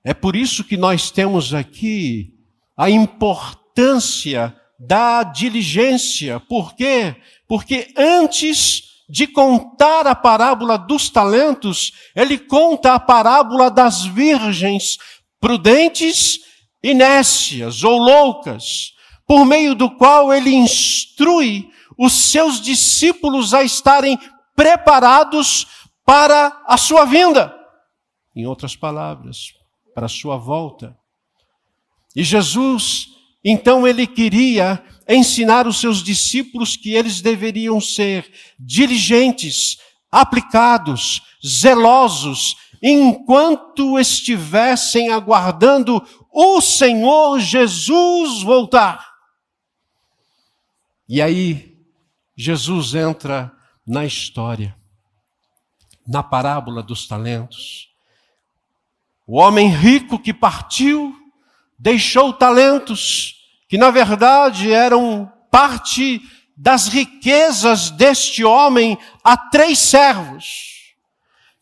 É 0.03 0.13
por 0.13 0.35
isso 0.35 0.63
que 0.63 0.77
nós 0.77 1.09
temos 1.09 1.53
aqui 1.53 2.37
a 2.75 2.89
importância 2.89 4.55
da 4.83 5.21
diligência. 5.21 6.39
Por 6.39 6.73
quê? 6.73 7.15
Porque 7.47 7.93
antes 7.95 8.83
de 9.07 9.27
contar 9.27 10.07
a 10.07 10.15
parábola 10.15 10.75
dos 10.75 11.09
talentos, 11.09 11.91
ele 12.15 12.39
conta 12.39 12.95
a 12.95 12.99
parábola 12.99 13.69
das 13.69 14.03
virgens 14.03 14.97
prudentes 15.39 16.39
e 16.81 16.93
nécias 16.95 17.83
ou 17.83 17.99
loucas, 17.99 18.93
por 19.27 19.45
meio 19.45 19.75
do 19.75 19.91
qual 19.97 20.33
ele 20.33 20.51
instrui 20.51 21.69
os 21.95 22.13
seus 22.13 22.59
discípulos 22.59 23.53
a 23.53 23.63
estarem 23.63 24.17
preparados 24.55 25.67
para 26.03 26.59
a 26.65 26.75
sua 26.75 27.05
vinda. 27.05 27.53
Em 28.35 28.47
outras 28.47 28.75
palavras, 28.75 29.53
para 29.93 30.07
a 30.07 30.09
sua 30.09 30.37
volta. 30.37 30.97
E 32.15 32.23
Jesus, 32.23 33.10
então, 33.43 33.87
ele 33.87 34.05
queria 34.05 34.83
ensinar 35.07 35.67
os 35.67 35.79
seus 35.79 36.03
discípulos 36.03 36.75
que 36.75 36.93
eles 36.93 37.21
deveriam 37.21 37.81
ser 37.81 38.31
diligentes, 38.59 39.77
aplicados, 40.11 41.21
zelosos, 41.45 42.55
enquanto 42.81 43.99
estivessem 43.99 45.09
aguardando 45.09 46.01
o 46.31 46.61
Senhor 46.61 47.39
Jesus 47.39 48.43
voltar. 48.43 49.11
E 51.09 51.21
aí, 51.21 51.77
Jesus 52.35 52.93
entra 52.93 53.51
na 53.85 54.05
história, 54.05 54.75
na 56.07 56.23
parábola 56.23 56.81
dos 56.81 57.07
talentos. 57.07 57.89
O 59.27 59.37
homem 59.37 59.67
rico 59.69 60.17
que 60.17 60.33
partiu 60.33 61.20
deixou 61.81 62.31
talentos 62.31 63.47
que, 63.67 63.75
na 63.75 63.89
verdade, 63.89 64.71
eram 64.71 65.31
parte 65.49 66.21
das 66.55 66.87
riquezas 66.87 67.89
deste 67.89 68.43
homem 68.43 68.99
a 69.23 69.35
três 69.35 69.79
servos. 69.79 70.93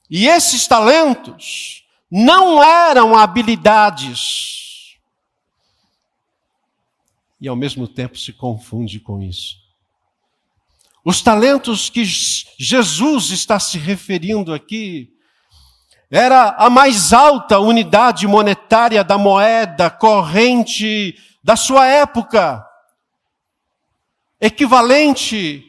E 0.10 0.28
esses 0.28 0.68
talentos 0.68 1.86
não 2.12 2.62
eram 2.62 3.16
habilidades. 3.16 4.98
E 7.40 7.48
ao 7.48 7.56
mesmo 7.56 7.88
tempo 7.88 8.18
se 8.18 8.34
confunde 8.34 9.00
com 9.00 9.22
isso. 9.22 9.56
Os 11.06 11.22
talentos 11.22 11.90
que 11.90 12.04
Jesus 12.04 13.30
está 13.30 13.58
se 13.58 13.78
referindo 13.78 14.54
aqui 14.54 15.14
era 16.12 16.56
a 16.58 16.70
mais 16.70 17.14
alta 17.14 17.60
unidade 17.60 18.26
monetária 18.26 19.04
da 19.04 19.18
moeda 19.18 19.90
corrente 19.90 21.16
da 21.44 21.56
sua 21.56 21.86
época, 21.86 22.66
equivalente 24.42 25.64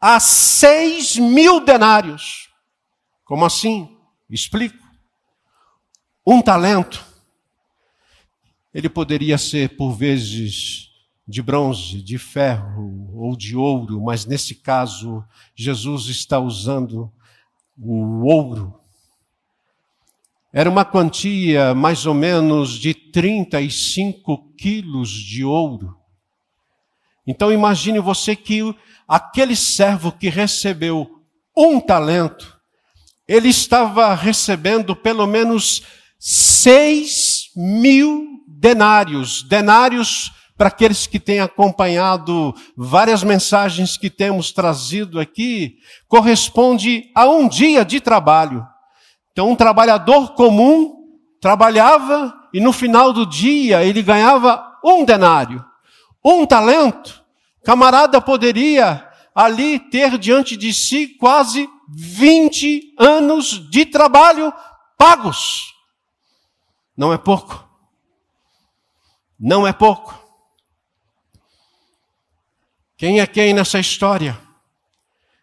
a 0.00 0.18
seis 0.18 1.16
mil 1.16 1.60
denários. 1.60 2.50
Como 3.24 3.44
assim? 3.44 3.96
Explico. 4.28 4.82
Um 6.26 6.42
talento, 6.42 7.04
ele 8.72 8.88
poderia 8.88 9.38
ser 9.38 9.76
por 9.76 9.92
vezes 9.92 10.90
de 11.26 11.40
bronze, 11.40 12.02
de 12.02 12.18
ferro 12.18 13.10
ou 13.14 13.36
de 13.36 13.56
ouro, 13.56 14.02
mas 14.02 14.26
nesse 14.26 14.54
caso, 14.54 15.24
Jesus 15.54 16.06
está 16.06 16.38
usando 16.38 17.12
o 17.78 18.24
ouro 18.24 18.83
era 20.56 20.70
uma 20.70 20.84
quantia 20.84 21.74
mais 21.74 22.06
ou 22.06 22.14
menos 22.14 22.78
de 22.78 22.94
35 22.94 24.54
quilos 24.56 25.10
de 25.10 25.44
ouro. 25.44 25.96
Então 27.26 27.50
imagine 27.50 27.98
você 27.98 28.36
que 28.36 28.62
aquele 29.08 29.56
servo 29.56 30.12
que 30.12 30.28
recebeu 30.28 31.10
um 31.56 31.80
talento, 31.80 32.56
ele 33.26 33.48
estava 33.48 34.14
recebendo 34.14 34.94
pelo 34.94 35.26
menos 35.26 35.82
seis 36.20 37.50
mil 37.56 38.24
denários. 38.46 39.42
Denários, 39.42 40.30
para 40.56 40.68
aqueles 40.68 41.04
que 41.08 41.18
têm 41.18 41.40
acompanhado 41.40 42.54
várias 42.76 43.24
mensagens 43.24 43.96
que 43.96 44.08
temos 44.08 44.52
trazido 44.52 45.18
aqui, 45.18 45.78
corresponde 46.06 47.10
a 47.12 47.28
um 47.28 47.48
dia 47.48 47.84
de 47.84 48.00
trabalho. 48.00 48.64
Então, 49.34 49.50
um 49.50 49.56
trabalhador 49.56 50.32
comum 50.34 51.18
trabalhava 51.40 52.32
e 52.52 52.60
no 52.60 52.72
final 52.72 53.12
do 53.12 53.26
dia 53.26 53.82
ele 53.82 54.00
ganhava 54.00 54.78
um 54.84 55.04
denário, 55.04 55.64
um 56.24 56.46
talento. 56.46 57.20
Camarada 57.64 58.20
poderia 58.20 59.10
ali 59.34 59.80
ter 59.80 60.16
diante 60.18 60.56
de 60.56 60.72
si 60.72 61.08
quase 61.18 61.68
20 61.88 62.94
anos 62.96 63.68
de 63.68 63.84
trabalho 63.84 64.54
pagos. 64.96 65.74
Não 66.96 67.12
é 67.12 67.18
pouco. 67.18 67.68
Não 69.36 69.66
é 69.66 69.72
pouco. 69.72 70.16
Quem 72.96 73.18
é 73.18 73.26
quem 73.26 73.52
nessa 73.52 73.80
história? 73.80 74.38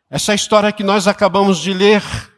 Essa 0.10 0.34
história 0.34 0.72
que 0.72 0.82
nós 0.82 1.10
acabamos 1.10 1.60
de 1.60 1.74
ler 1.74 2.31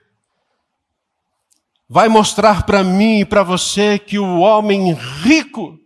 vai 1.93 2.09
mostrar 2.09 2.63
para 2.63 2.83
mim 2.83 3.19
e 3.19 3.25
para 3.25 3.43
você 3.43 3.99
que 3.99 4.17
o 4.17 4.39
homem 4.39 4.93
rico, 5.21 5.77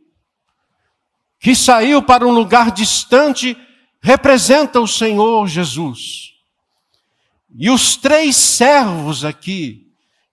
que 1.38 1.54
saiu 1.54 2.02
para 2.02 2.26
um 2.26 2.32
lugar 2.32 2.72
distante, 2.72 3.58
representa 4.02 4.80
o 4.80 4.88
Senhor 4.88 5.46
Jesus. 5.50 6.32
E 7.60 7.70
os 7.70 7.98
três 7.98 8.38
servos 8.38 9.26
aqui, 9.26 9.88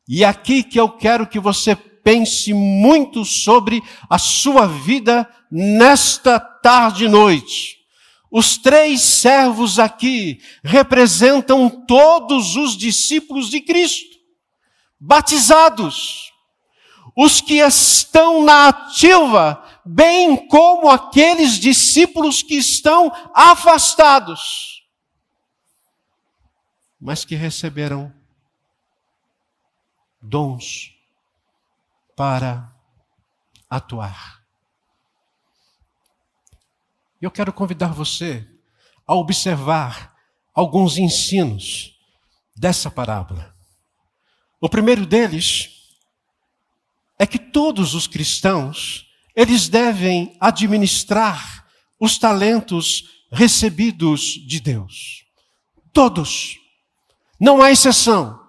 e 0.09 0.25
aqui 0.25 0.63
que 0.63 0.79
eu 0.79 0.89
quero 0.89 1.27
que 1.27 1.41
você 1.41 1.75
pense 1.75 2.55
muito 2.55 3.25
sobre 3.25 3.83
a 4.09 4.17
sua 4.17 4.69
vida 4.69 5.29
nesta 5.51 6.39
tarde 6.39 7.07
e 7.07 7.09
noite. 7.09 7.79
Os 8.31 8.57
três 8.57 9.01
servos 9.01 9.81
aqui 9.81 10.39
representam 10.63 11.69
todos 11.69 12.55
os 12.55 12.77
discípulos 12.77 13.51
de 13.51 13.61
Cristo 13.61 14.14
batizados, 15.07 16.33
os 17.15 17.41
que 17.41 17.59
estão 17.59 18.43
na 18.43 18.69
ativa, 18.69 19.63
bem 19.85 20.49
como 20.49 20.89
aqueles 20.89 21.59
discípulos 21.59 22.43
que 22.43 22.55
estão 22.55 23.13
afastados, 23.35 24.83
mas 26.99 27.23
que 27.25 27.35
receberam 27.35 28.13
dons 30.23 30.95
para 32.17 32.73
atuar. 33.69 34.43
Eu 37.21 37.31
quero 37.31 37.53
convidar 37.53 37.93
você 37.93 38.49
a 39.07 39.15
observar 39.15 40.17
alguns 40.55 40.97
ensinos 40.97 41.95
dessa 42.57 42.91
parábola. 42.91 43.54
O 44.65 44.69
primeiro 44.71 45.05
deles 45.05 45.69
é 47.19 47.27
que 47.27 47.39
todos 47.39 47.93
os 47.93 48.07
cristãos, 48.07 49.05
eles 49.37 49.69
devem 49.69 50.35
administrar 50.41 51.67
os 52.01 52.17
talentos 52.17 53.05
recebidos 53.31 54.23
de 54.23 54.61
Deus. 54.61 55.27
Todos. 55.93 56.57
Não 57.39 57.61
há 57.61 57.73
exceção. 57.73 58.41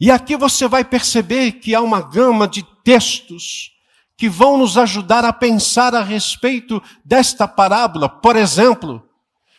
E 0.00 0.10
aqui 0.10 0.38
você 0.38 0.66
vai 0.66 0.84
perceber 0.84 1.60
que 1.60 1.74
há 1.74 1.82
uma 1.82 2.00
gama 2.00 2.48
de 2.48 2.62
textos 2.82 3.72
que 4.16 4.26
vão 4.26 4.56
nos 4.56 4.78
ajudar 4.78 5.22
a 5.22 5.34
pensar 5.34 5.94
a 5.94 6.02
respeito 6.02 6.82
desta 7.04 7.46
parábola. 7.46 8.08
Por 8.08 8.36
exemplo, 8.36 9.06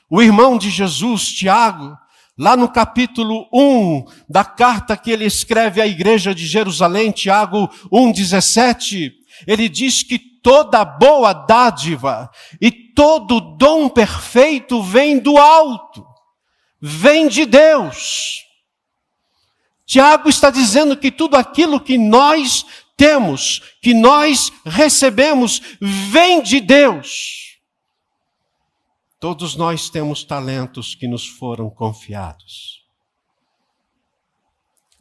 o 0.09 0.23
irmão 0.23 0.57
de 0.57 0.71
Jesus, 0.71 1.27
Tiago, 1.27 1.95
Lá 2.39 2.55
no 2.55 2.69
capítulo 2.69 3.49
1 3.51 4.05
da 4.29 4.45
carta 4.45 4.95
que 4.95 5.11
ele 5.11 5.25
escreve 5.25 5.81
à 5.81 5.85
igreja 5.85 6.33
de 6.33 6.47
Jerusalém, 6.47 7.11
Tiago 7.11 7.67
1,17, 7.91 9.11
ele 9.45 9.67
diz 9.67 10.03
que 10.03 10.17
toda 10.17 10.85
boa 10.85 11.33
dádiva 11.33 12.31
e 12.61 12.71
todo 12.71 13.41
dom 13.41 13.89
perfeito 13.89 14.81
vem 14.81 15.19
do 15.19 15.37
alto, 15.37 16.05
vem 16.81 17.27
de 17.27 17.45
Deus. 17.45 18.45
Tiago 19.85 20.29
está 20.29 20.49
dizendo 20.49 20.95
que 20.95 21.11
tudo 21.11 21.35
aquilo 21.35 21.77
que 21.77 21.97
nós 21.97 22.65
temos, 22.95 23.61
que 23.81 23.93
nós 23.93 24.49
recebemos, 24.65 25.61
vem 25.81 26.41
de 26.41 26.61
Deus. 26.61 27.48
Todos 29.19 29.57
nós 29.57 29.89
temos 29.89 30.23
talentos 30.23 30.95
que 30.95 31.05
nos 31.05 31.27
foram 31.27 31.69
confiados. 31.69 32.85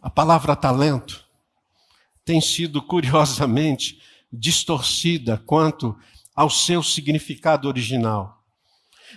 A 0.02 0.11
palavra 0.11 0.57
talento 0.57 1.24
tem 2.24 2.40
sido 2.40 2.83
curiosamente 2.83 4.02
distorcida 4.33 5.38
quanto 5.46 5.96
ao 6.35 6.50
seu 6.50 6.83
significado 6.83 7.68
original. 7.68 8.42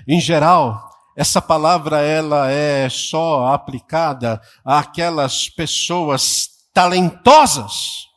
Em 0.07 0.21
geral, 0.21 0.87
essa 1.15 1.41
palavra 1.41 2.01
ela 2.01 2.51
é 2.51 2.87
só 2.87 3.47
aplicada 3.47 4.39
àquelas 4.63 5.49
pessoas 5.49 6.67
talentosas. 6.71 8.07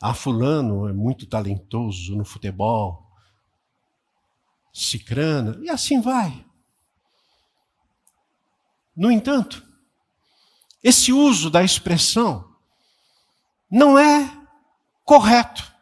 Ah, 0.00 0.14
fulano 0.14 0.88
é 0.88 0.94
muito 0.94 1.26
talentoso 1.26 2.16
no 2.16 2.24
futebol. 2.24 3.05
Cicrana, 4.76 5.58
e 5.62 5.70
assim 5.70 6.02
vai. 6.02 6.44
No 8.94 9.10
entanto, 9.10 9.66
esse 10.84 11.14
uso 11.14 11.48
da 11.48 11.62
expressão 11.62 12.46
não 13.70 13.98
é 13.98 14.30
correto. 15.02 15.72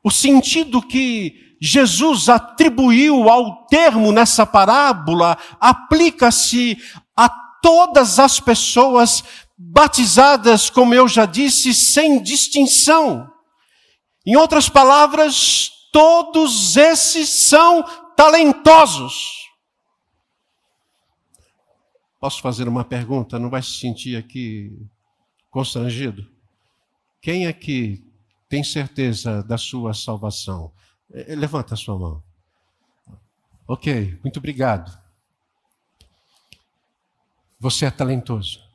O 0.00 0.12
sentido 0.12 0.80
que 0.80 1.56
Jesus 1.60 2.28
atribuiu 2.28 3.28
ao 3.28 3.66
termo 3.66 4.12
nessa 4.12 4.46
parábola 4.46 5.36
aplica-se 5.58 6.78
a 7.16 7.28
todas 7.60 8.20
as 8.20 8.38
pessoas 8.38 9.24
batizadas, 9.58 10.70
como 10.70 10.94
eu 10.94 11.08
já 11.08 11.26
disse, 11.26 11.74
sem 11.74 12.22
distinção. 12.22 13.28
Em 14.24 14.36
outras 14.36 14.68
palavras, 14.68 15.79
todos 15.92 16.76
esses 16.76 17.28
são 17.28 17.82
talentosos. 18.14 19.48
Posso 22.18 22.42
fazer 22.42 22.68
uma 22.68 22.84
pergunta? 22.84 23.38
Não 23.38 23.48
vai 23.48 23.62
se 23.62 23.70
sentir 23.70 24.16
aqui 24.16 24.78
constrangido? 25.50 26.30
Quem 27.20 27.46
aqui 27.46 28.04
tem 28.48 28.62
certeza 28.62 29.42
da 29.42 29.56
sua 29.56 29.94
salvação? 29.94 30.72
É, 31.12 31.32
é, 31.32 31.34
levanta 31.34 31.74
a 31.74 31.76
sua 31.76 31.98
mão. 31.98 32.22
Ok, 33.66 34.18
muito 34.22 34.38
obrigado. 34.38 34.98
Você 37.58 37.86
é 37.86 37.90
talentoso. 37.90 38.69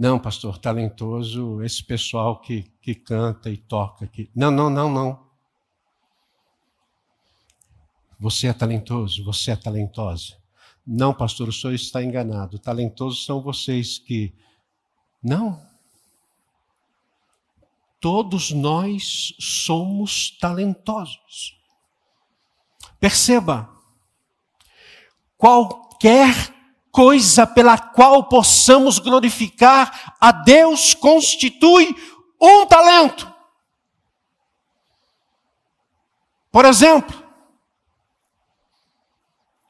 Não, 0.00 0.18
pastor, 0.18 0.56
talentoso, 0.56 1.62
esse 1.62 1.84
pessoal 1.84 2.40
que, 2.40 2.62
que 2.80 2.94
canta 2.94 3.50
e 3.50 3.58
toca 3.58 4.06
aqui. 4.06 4.30
Não, 4.34 4.50
não, 4.50 4.70
não, 4.70 4.90
não. 4.90 5.26
Você 8.18 8.46
é 8.46 8.52
talentoso, 8.54 9.22
você 9.22 9.50
é 9.50 9.56
talentosa. 9.56 10.38
Não, 10.86 11.12
pastor, 11.12 11.50
o 11.50 11.52
senhor 11.52 11.74
está 11.74 12.02
enganado. 12.02 12.58
Talentosos 12.58 13.26
são 13.26 13.42
vocês 13.42 13.98
que. 13.98 14.32
Não. 15.22 15.62
Todos 18.00 18.52
nós 18.52 19.34
somos 19.38 20.30
talentosos. 20.40 21.60
Perceba, 22.98 23.68
qualquer 25.36 26.58
coisa 26.90 27.46
pela 27.46 27.78
qual 27.78 28.28
possamos 28.28 28.98
glorificar 28.98 30.14
a 30.20 30.32
Deus 30.32 30.94
constitui 30.94 31.94
um 32.40 32.66
talento. 32.66 33.32
Por 36.50 36.64
exemplo, 36.64 37.16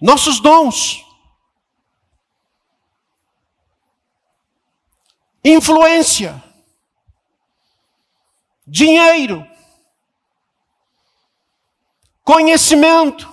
nossos 0.01 0.41
dons, 0.41 1.05
influência, 5.45 6.43
dinheiro, 8.67 9.47
conhecimento, 12.25 13.29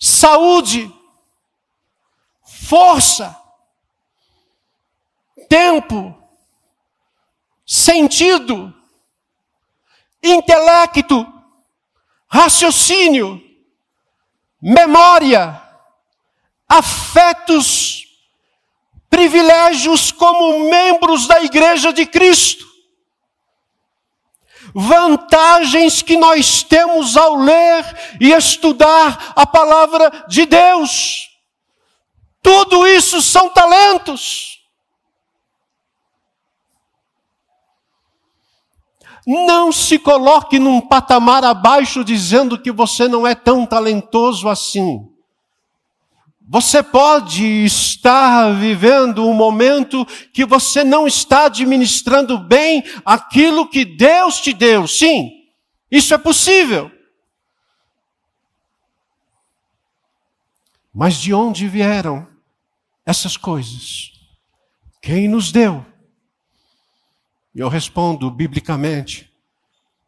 saúde, 0.00 0.92
força, 2.68 3.34
tempo, 5.48 6.14
sentido, 7.66 8.74
intelecto, 10.22 11.26
raciocínio, 12.28 13.42
memória, 14.60 15.62
afetos, 16.68 18.04
privilégios 19.08 20.12
como 20.12 20.68
membros 20.68 21.26
da 21.26 21.40
Igreja 21.42 21.90
de 21.90 22.04
Cristo 22.04 22.68
vantagens 24.74 26.02
que 26.02 26.18
nós 26.18 26.62
temos 26.62 27.16
ao 27.16 27.36
ler 27.36 28.16
e 28.20 28.32
estudar 28.32 29.32
a 29.34 29.46
palavra 29.46 30.26
de 30.28 30.44
Deus. 30.44 31.27
Tudo 32.42 32.86
isso 32.86 33.20
são 33.20 33.50
talentos. 33.50 34.58
Não 39.26 39.70
se 39.70 39.98
coloque 39.98 40.58
num 40.58 40.80
patamar 40.80 41.44
abaixo 41.44 42.02
dizendo 42.02 42.58
que 42.58 42.72
você 42.72 43.06
não 43.06 43.26
é 43.26 43.34
tão 43.34 43.66
talentoso 43.66 44.48
assim. 44.48 45.06
Você 46.50 46.82
pode 46.82 47.44
estar 47.66 48.54
vivendo 48.54 49.26
um 49.26 49.34
momento 49.34 50.06
que 50.32 50.46
você 50.46 50.82
não 50.82 51.06
está 51.06 51.44
administrando 51.44 52.38
bem 52.38 52.82
aquilo 53.04 53.68
que 53.68 53.84
Deus 53.84 54.40
te 54.40 54.54
deu. 54.54 54.88
Sim, 54.88 55.30
isso 55.90 56.14
é 56.14 56.18
possível. 56.18 56.90
Mas 60.98 61.14
de 61.14 61.32
onde 61.32 61.68
vieram 61.68 62.26
essas 63.06 63.36
coisas? 63.36 64.10
Quem 65.00 65.28
nos 65.28 65.52
deu? 65.52 65.86
Eu 67.54 67.68
respondo 67.68 68.28
biblicamente 68.28 69.30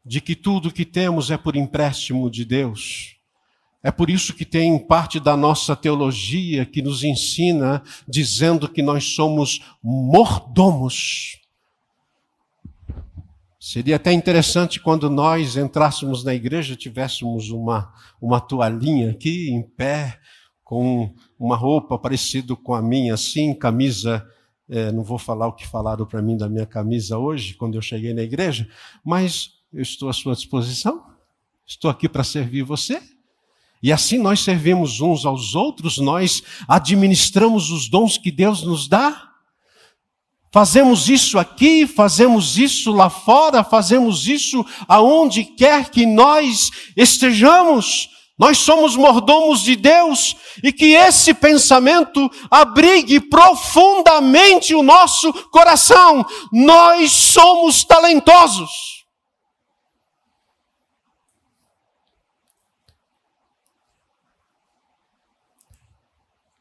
de 0.04 0.20
que 0.20 0.34
tudo 0.34 0.72
que 0.72 0.84
temos 0.84 1.30
é 1.30 1.36
por 1.36 1.54
empréstimo 1.54 2.28
de 2.28 2.44
Deus. 2.44 3.14
É 3.84 3.92
por 3.92 4.10
isso 4.10 4.34
que 4.34 4.44
tem 4.44 4.76
parte 4.84 5.20
da 5.20 5.36
nossa 5.36 5.76
teologia 5.76 6.66
que 6.66 6.82
nos 6.82 7.04
ensina 7.04 7.84
dizendo 8.08 8.68
que 8.68 8.82
nós 8.82 9.14
somos 9.14 9.60
mordomos. 9.80 11.38
Seria 13.60 13.94
até 13.94 14.12
interessante 14.12 14.80
quando 14.80 15.08
nós 15.08 15.56
entrássemos 15.56 16.24
na 16.24 16.34
igreja, 16.34 16.74
tivéssemos 16.74 17.48
uma, 17.50 17.94
uma 18.20 18.40
toalhinha 18.40 19.12
aqui 19.12 19.50
em 19.50 19.62
pé, 19.62 20.18
com 20.70 21.12
uma 21.36 21.56
roupa 21.56 21.98
parecida 21.98 22.54
com 22.54 22.72
a 22.72 22.80
minha, 22.80 23.14
assim, 23.14 23.52
camisa. 23.52 24.24
É, 24.68 24.92
não 24.92 25.02
vou 25.02 25.18
falar 25.18 25.48
o 25.48 25.52
que 25.52 25.66
falaram 25.66 26.06
para 26.06 26.22
mim 26.22 26.36
da 26.36 26.48
minha 26.48 26.64
camisa 26.64 27.18
hoje, 27.18 27.54
quando 27.54 27.74
eu 27.74 27.82
cheguei 27.82 28.14
na 28.14 28.22
igreja, 28.22 28.68
mas 29.04 29.54
eu 29.72 29.82
estou 29.82 30.08
à 30.08 30.12
sua 30.12 30.32
disposição. 30.32 31.04
Estou 31.66 31.90
aqui 31.90 32.08
para 32.08 32.22
servir 32.22 32.62
você. 32.62 33.02
E 33.82 33.92
assim 33.92 34.16
nós 34.16 34.44
servimos 34.44 35.00
uns 35.00 35.26
aos 35.26 35.56
outros, 35.56 35.98
nós 35.98 36.40
administramos 36.68 37.72
os 37.72 37.88
dons 37.88 38.16
que 38.16 38.30
Deus 38.30 38.62
nos 38.62 38.86
dá. 38.86 39.28
Fazemos 40.52 41.08
isso 41.08 41.36
aqui, 41.36 41.84
fazemos 41.84 42.56
isso 42.56 42.92
lá 42.92 43.10
fora, 43.10 43.64
fazemos 43.64 44.28
isso 44.28 44.64
aonde 44.86 45.42
quer 45.42 45.90
que 45.90 46.06
nós 46.06 46.70
estejamos. 46.96 48.19
Nós 48.40 48.56
somos 48.56 48.96
mordomos 48.96 49.60
de 49.60 49.76
Deus 49.76 50.34
e 50.64 50.72
que 50.72 50.94
esse 50.94 51.34
pensamento 51.34 52.26
abrigue 52.50 53.20
profundamente 53.20 54.74
o 54.74 54.82
nosso 54.82 55.30
coração. 55.50 56.24
Nós 56.50 57.12
somos 57.12 57.84
talentosos. 57.84 59.04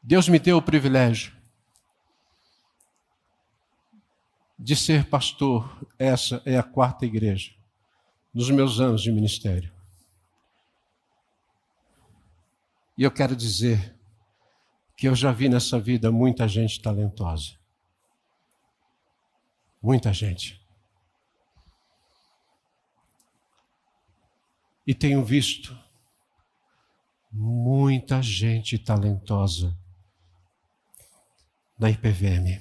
Deus 0.02 0.28
me 0.28 0.38
deu 0.38 0.58
o 0.58 0.62
privilégio 0.62 1.32
de 4.58 4.76
ser 4.76 5.06
pastor, 5.06 5.66
essa 5.98 6.42
é 6.44 6.58
a 6.58 6.62
quarta 6.62 7.06
igreja 7.06 7.52
nos 8.34 8.50
meus 8.50 8.80
anos 8.80 9.00
de 9.00 9.10
ministério. 9.10 9.79
E 13.00 13.02
eu 13.02 13.10
quero 13.10 13.34
dizer 13.34 13.98
que 14.94 15.08
eu 15.08 15.14
já 15.14 15.32
vi 15.32 15.48
nessa 15.48 15.80
vida 15.80 16.12
muita 16.12 16.46
gente 16.46 16.82
talentosa. 16.82 17.58
Muita 19.82 20.12
gente. 20.12 20.60
E 24.86 24.94
tenho 24.94 25.24
visto 25.24 25.74
muita 27.32 28.20
gente 28.20 28.76
talentosa 28.78 29.74
na 31.78 31.88
IPVM. 31.88 32.60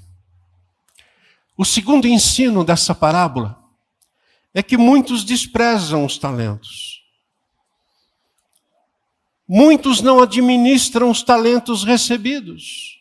O 1.57 1.65
segundo 1.65 2.07
ensino 2.07 2.63
dessa 2.63 2.95
parábola 2.95 3.61
é 4.53 4.63
que 4.63 4.77
muitos 4.77 5.25
desprezam 5.25 6.05
os 6.05 6.17
talentos. 6.17 6.98
Muitos 9.51 9.99
não 9.99 10.21
administram 10.21 11.09
os 11.09 11.23
talentos 11.23 11.83
recebidos. 11.83 12.99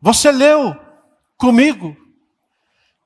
Você 0.00 0.32
leu 0.32 0.74
comigo 1.36 1.94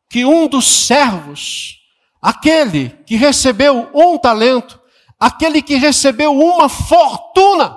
que 0.09 0.24
um 0.24 0.46
dos 0.46 0.87
servos, 0.87 1.81
aquele 2.20 2.90
que 3.05 3.16
recebeu 3.16 3.90
um 3.92 4.16
talento, 4.16 4.81
aquele 5.18 5.61
que 5.61 5.74
recebeu 5.74 6.33
uma 6.33 6.68
fortuna, 6.68 7.76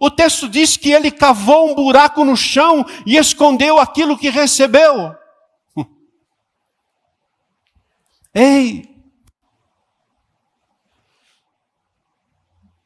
o 0.00 0.08
texto 0.08 0.48
diz 0.48 0.76
que 0.76 0.92
ele 0.92 1.10
cavou 1.10 1.68
um 1.68 1.74
buraco 1.74 2.24
no 2.24 2.36
chão 2.36 2.86
e 3.04 3.16
escondeu 3.16 3.80
aquilo 3.80 4.16
que 4.16 4.30
recebeu. 4.30 5.16
Ei! 8.32 8.97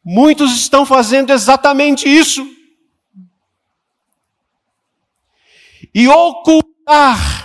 Muitos 0.05 0.57
estão 0.57 0.85
fazendo 0.85 1.31
exatamente 1.31 2.09
isso. 2.09 2.47
E 5.95 6.09
ocultar 6.09 7.43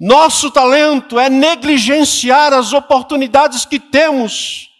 nosso 0.00 0.50
talento 0.52 1.18
é 1.18 1.28
negligenciar 1.28 2.52
as 2.52 2.72
oportunidades 2.72 3.64
que 3.64 3.80
temos 3.80 4.70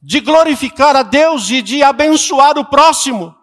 de 0.00 0.20
glorificar 0.20 0.94
a 0.94 1.02
Deus 1.02 1.50
e 1.50 1.60
de 1.60 1.82
abençoar 1.82 2.56
o 2.56 2.64
próximo. 2.64 3.34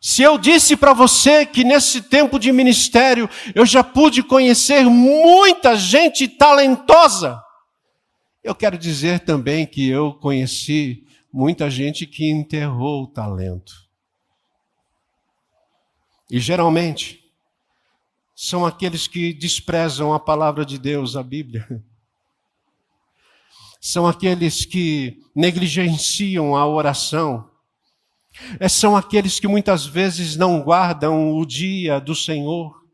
Se 0.00 0.22
eu 0.22 0.38
disse 0.38 0.76
para 0.76 0.92
você 0.92 1.46
que 1.46 1.62
nesse 1.62 2.02
tempo 2.02 2.38
de 2.38 2.50
ministério 2.50 3.28
eu 3.54 3.64
já 3.64 3.84
pude 3.84 4.22
conhecer 4.22 4.84
muita 4.84 5.76
gente 5.76 6.26
talentosa, 6.26 7.40
eu 8.42 8.54
quero 8.54 8.78
dizer 8.78 9.20
também 9.20 9.66
que 9.66 9.88
eu 9.88 10.14
conheci 10.14 11.06
muita 11.32 11.70
gente 11.70 12.06
que 12.06 12.30
enterrou 12.30 13.04
o 13.04 13.06
talento. 13.06 13.72
E 16.30 16.38
geralmente 16.38 17.20
são 18.34 18.64
aqueles 18.64 19.06
que 19.06 19.34
desprezam 19.34 20.14
a 20.14 20.18
palavra 20.18 20.64
de 20.64 20.78
Deus, 20.78 21.16
a 21.16 21.22
Bíblia. 21.22 21.66
São 23.80 24.06
aqueles 24.06 24.64
que 24.64 25.22
negligenciam 25.34 26.56
a 26.56 26.66
oração, 26.66 27.50
é, 28.58 28.68
são 28.68 28.96
aqueles 28.96 29.40
que 29.40 29.48
muitas 29.48 29.86
vezes 29.86 30.36
não 30.36 30.62
guardam 30.62 31.34
o 31.34 31.44
dia 31.44 31.98
do 31.98 32.14
Senhor, 32.14 32.84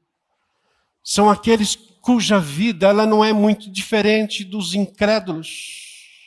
são 1.02 1.30
aqueles 1.30 1.76
cuja 2.06 2.38
vida 2.38 2.86
ela 2.86 3.04
não 3.04 3.24
é 3.24 3.32
muito 3.32 3.68
diferente 3.68 4.44
dos 4.44 4.76
incrédulos. 4.76 6.20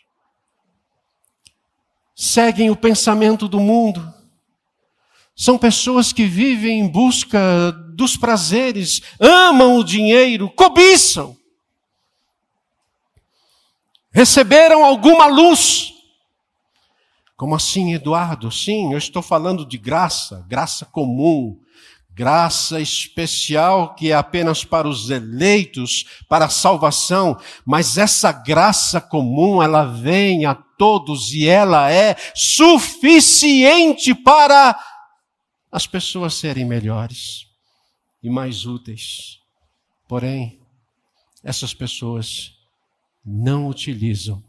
Seguem 2.13 2.69
o 2.69 2.75
pensamento 2.75 3.47
do 3.47 3.61
mundo. 3.61 4.13
São 5.33 5.57
pessoas 5.57 6.11
que 6.11 6.25
vivem 6.25 6.81
em 6.81 6.87
busca 6.87 7.71
dos 7.95 8.17
prazeres, 8.17 9.01
amam 9.17 9.77
o 9.77 9.83
dinheiro, 9.85 10.49
cobiçam 10.49 11.39
receberam 14.11 14.83
alguma 14.83 15.27
luz. 15.27 15.93
Como 17.37 17.55
assim, 17.55 17.93
Eduardo? 17.93 18.51
Sim, 18.51 18.91
eu 18.91 18.97
estou 18.97 19.21
falando 19.21 19.65
de 19.65 19.77
graça, 19.77 20.45
graça 20.47 20.85
comum, 20.85 21.57
graça 22.19 22.81
especial 22.81 23.95
que 23.95 24.11
é 24.11 24.13
apenas 24.13 24.65
para 24.65 24.89
os 24.89 25.09
eleitos, 25.09 26.03
para 26.27 26.45
a 26.45 26.49
salvação, 26.49 27.39
mas 27.65 27.97
essa 27.97 28.29
graça 28.33 28.99
comum, 28.99 29.63
ela 29.63 29.85
vem 29.85 30.45
a 30.45 30.53
todos 30.53 31.31
e 31.31 31.47
ela 31.47 31.89
é 31.89 32.17
suficiente 32.35 34.13
para 34.13 34.77
as 35.71 35.87
pessoas 35.87 36.33
serem 36.33 36.65
melhores 36.65 37.47
e 38.21 38.29
mais 38.29 38.65
úteis. 38.65 39.39
Porém, 40.05 40.59
essas 41.41 41.73
pessoas 41.73 42.53
não 43.23 43.69
utilizam 43.69 44.43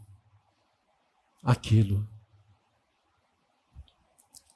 aquilo 1.41 2.05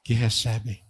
que 0.04 0.12
recebem. 0.12 0.85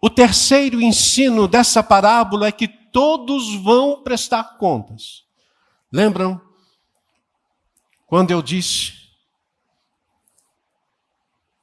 O 0.00 0.08
terceiro 0.08 0.80
ensino 0.80 1.48
dessa 1.48 1.82
parábola 1.82 2.46
é 2.46 2.52
que 2.52 2.68
todos 2.68 3.54
vão 3.56 4.02
prestar 4.02 4.56
contas. 4.56 5.24
Lembram 5.90 6.40
quando 8.06 8.30
eu 8.30 8.40
disse 8.40 8.92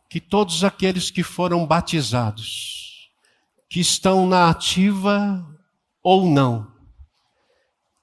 que 0.10 0.19
todos 0.19 0.63
aqueles 0.63 1.10
que 1.10 1.24
foram 1.24 1.65
batizados, 1.65 3.10
que 3.69 3.80
estão 3.80 4.28
na 4.28 4.50
ativa 4.50 5.45
ou 6.04 6.26
não, 6.26 6.71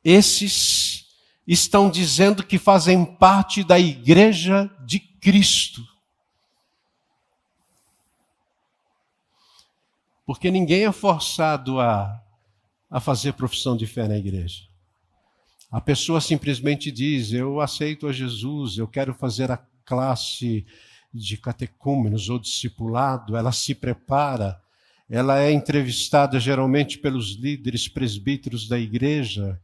esses 0.04 1.06
estão 1.46 1.90
dizendo 1.90 2.44
que 2.44 2.58
fazem 2.58 3.04
parte 3.04 3.62
da 3.62 3.78
igreja 3.78 4.70
de 4.84 4.98
Cristo. 4.98 5.91
Porque 10.24 10.50
ninguém 10.50 10.84
é 10.84 10.92
forçado 10.92 11.80
a, 11.80 12.20
a 12.90 13.00
fazer 13.00 13.32
profissão 13.32 13.76
de 13.76 13.86
fé 13.86 14.06
na 14.06 14.16
igreja. 14.16 14.62
A 15.70 15.80
pessoa 15.80 16.20
simplesmente 16.20 16.90
diz: 16.90 17.32
Eu 17.32 17.60
aceito 17.60 18.06
a 18.06 18.12
Jesus, 18.12 18.78
eu 18.78 18.86
quero 18.86 19.14
fazer 19.14 19.50
a 19.50 19.56
classe 19.84 20.66
de 21.12 21.36
catecúmenos 21.36 22.28
ou 22.28 22.38
discipulado. 22.38 23.36
Ela 23.36 23.52
se 23.52 23.74
prepara, 23.74 24.60
ela 25.08 25.40
é 25.40 25.52
entrevistada 25.52 26.38
geralmente 26.38 26.98
pelos 26.98 27.36
líderes 27.36 27.88
presbíteros 27.88 28.68
da 28.68 28.78
igreja, 28.78 29.60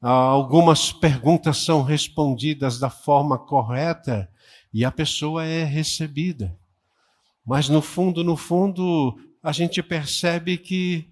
algumas 0.00 0.92
perguntas 0.92 1.58
são 1.58 1.82
respondidas 1.82 2.78
da 2.78 2.90
forma 2.90 3.38
correta 3.38 4.28
e 4.72 4.84
a 4.84 4.92
pessoa 4.92 5.44
é 5.44 5.64
recebida. 5.64 6.56
Mas 7.44 7.68
no 7.68 7.80
fundo, 7.80 8.24
no 8.24 8.36
fundo, 8.36 9.18
a 9.46 9.52
gente 9.52 9.80
percebe 9.80 10.58
que 10.58 11.08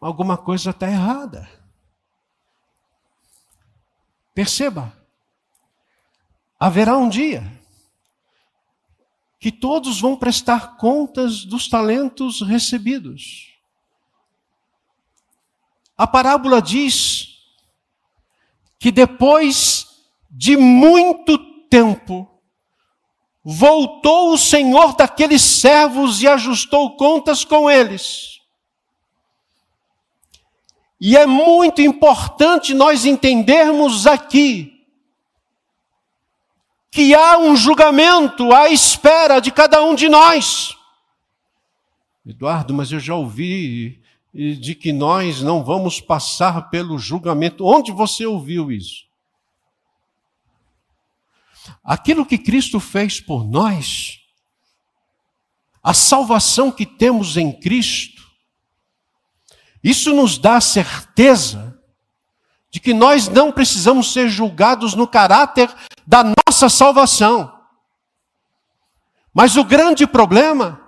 alguma 0.00 0.38
coisa 0.38 0.70
está 0.70 0.88
errada. 0.88 1.46
Perceba, 4.34 4.96
haverá 6.58 6.96
um 6.96 7.10
dia 7.10 7.60
que 9.38 9.52
todos 9.52 10.00
vão 10.00 10.16
prestar 10.16 10.78
contas 10.78 11.44
dos 11.44 11.68
talentos 11.68 12.40
recebidos. 12.40 13.54
A 15.94 16.06
parábola 16.06 16.62
diz 16.62 17.38
que 18.78 18.90
depois 18.90 20.06
de 20.30 20.56
muito 20.56 21.36
tempo, 21.68 22.37
voltou 23.50 24.34
o 24.34 24.36
Senhor 24.36 24.94
daqueles 24.94 25.40
servos 25.40 26.20
e 26.20 26.28
ajustou 26.28 26.98
contas 26.98 27.46
com 27.46 27.70
eles. 27.70 28.40
E 31.00 31.16
é 31.16 31.24
muito 31.24 31.80
importante 31.80 32.74
nós 32.74 33.06
entendermos 33.06 34.06
aqui 34.06 34.84
que 36.90 37.14
há 37.14 37.38
um 37.38 37.56
julgamento 37.56 38.52
à 38.52 38.68
espera 38.68 39.40
de 39.40 39.50
cada 39.50 39.82
um 39.82 39.94
de 39.94 40.10
nós. 40.10 40.76
Eduardo, 42.26 42.74
mas 42.74 42.92
eu 42.92 43.00
já 43.00 43.14
ouvi 43.14 44.02
de 44.34 44.74
que 44.74 44.92
nós 44.92 45.40
não 45.40 45.64
vamos 45.64 46.02
passar 46.02 46.68
pelo 46.68 46.98
julgamento. 46.98 47.64
Onde 47.64 47.92
você 47.92 48.26
ouviu 48.26 48.70
isso? 48.70 49.07
Aquilo 51.82 52.26
que 52.26 52.38
Cristo 52.38 52.78
fez 52.78 53.20
por 53.20 53.44
nós, 53.44 54.18
a 55.82 55.94
salvação 55.94 56.70
que 56.70 56.84
temos 56.84 57.36
em 57.36 57.52
Cristo, 57.58 58.22
isso 59.82 60.12
nos 60.14 60.38
dá 60.38 60.56
a 60.56 60.60
certeza 60.60 61.78
de 62.70 62.80
que 62.80 62.92
nós 62.92 63.28
não 63.28 63.50
precisamos 63.50 64.12
ser 64.12 64.28
julgados 64.28 64.94
no 64.94 65.06
caráter 65.06 65.74
da 66.06 66.22
nossa 66.46 66.68
salvação. 66.68 67.58
Mas 69.32 69.56
o 69.56 69.64
grande 69.64 70.06
problema 70.06 70.80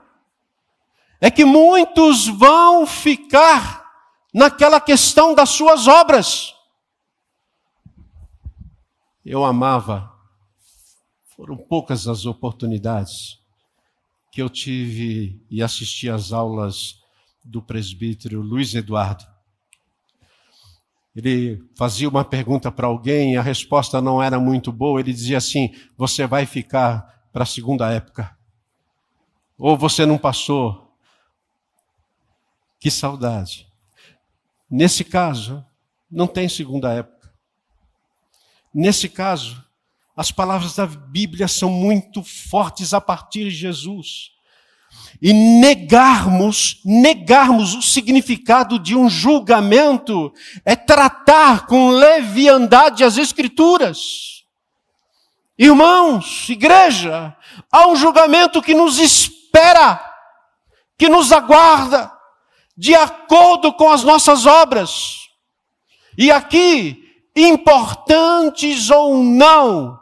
é 1.20 1.30
que 1.30 1.44
muitos 1.44 2.26
vão 2.26 2.86
ficar 2.86 3.80
naquela 4.32 4.80
questão 4.80 5.34
das 5.34 5.50
suas 5.50 5.86
obras. 5.86 6.54
Eu 9.24 9.44
amava, 9.44 10.12
foram 11.40 11.56
poucas 11.56 12.06
as 12.06 12.26
oportunidades 12.26 13.40
que 14.30 14.42
eu 14.42 14.50
tive 14.50 15.42
e 15.50 15.62
assisti 15.62 16.06
às 16.06 16.32
aulas 16.32 17.00
do 17.42 17.62
presbítero 17.62 18.42
Luiz 18.42 18.74
Eduardo. 18.74 19.24
Ele 21.16 21.58
fazia 21.78 22.10
uma 22.10 22.26
pergunta 22.26 22.70
para 22.70 22.88
alguém 22.88 23.38
a 23.38 23.42
resposta 23.42 24.02
não 24.02 24.22
era 24.22 24.38
muito 24.38 24.70
boa. 24.70 25.00
Ele 25.00 25.14
dizia 25.14 25.38
assim: 25.38 25.74
Você 25.96 26.26
vai 26.26 26.44
ficar 26.44 27.26
para 27.32 27.44
a 27.44 27.46
segunda 27.46 27.90
época. 27.90 28.36
Ou 29.56 29.78
você 29.78 30.04
não 30.04 30.18
passou. 30.18 30.94
Que 32.78 32.90
saudade. 32.90 33.66
Nesse 34.70 35.04
caso, 35.04 35.64
não 36.10 36.26
tem 36.26 36.50
segunda 36.50 36.92
época. 36.92 37.32
Nesse 38.74 39.08
caso, 39.08 39.69
as 40.20 40.30
palavras 40.30 40.74
da 40.74 40.84
Bíblia 40.84 41.48
são 41.48 41.70
muito 41.70 42.22
fortes 42.22 42.92
a 42.92 43.00
partir 43.00 43.44
de 43.44 43.52
Jesus. 43.52 44.32
E 45.22 45.32
negarmos, 45.32 46.78
negarmos 46.84 47.74
o 47.74 47.80
significado 47.80 48.78
de 48.78 48.94
um 48.94 49.08
julgamento 49.08 50.30
é 50.62 50.76
tratar 50.76 51.64
com 51.64 51.88
leviandade 51.88 53.02
as 53.02 53.16
Escrituras. 53.16 54.44
Irmãos, 55.58 56.50
igreja, 56.50 57.34
há 57.72 57.88
um 57.88 57.96
julgamento 57.96 58.60
que 58.60 58.74
nos 58.74 58.98
espera, 58.98 59.98
que 60.98 61.08
nos 61.08 61.32
aguarda, 61.32 62.12
de 62.76 62.94
acordo 62.94 63.72
com 63.72 63.88
as 63.88 64.04
nossas 64.04 64.44
obras. 64.44 65.16
E 66.18 66.30
aqui, 66.30 67.02
importantes 67.34 68.90
ou 68.90 69.16
não, 69.24 69.99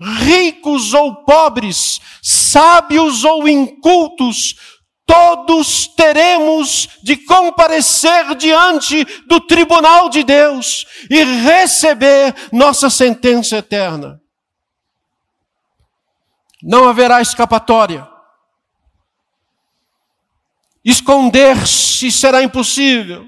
ricos 0.00 0.92
ou 0.92 1.24
pobres, 1.24 2.00
sábios 2.22 3.24
ou 3.24 3.48
incultos, 3.48 4.54
todos 5.06 5.86
teremos 5.86 6.88
de 7.02 7.16
comparecer 7.16 8.34
diante 8.34 9.04
do 9.26 9.40
tribunal 9.40 10.08
de 10.08 10.24
Deus 10.24 10.84
e 11.08 11.22
receber 11.22 12.34
nossa 12.52 12.90
sentença 12.90 13.56
eterna. 13.56 14.20
Não 16.62 16.88
haverá 16.88 17.22
escapatória. 17.22 18.08
Esconder-se 20.84 22.10
será 22.10 22.42
impossível. 22.42 23.26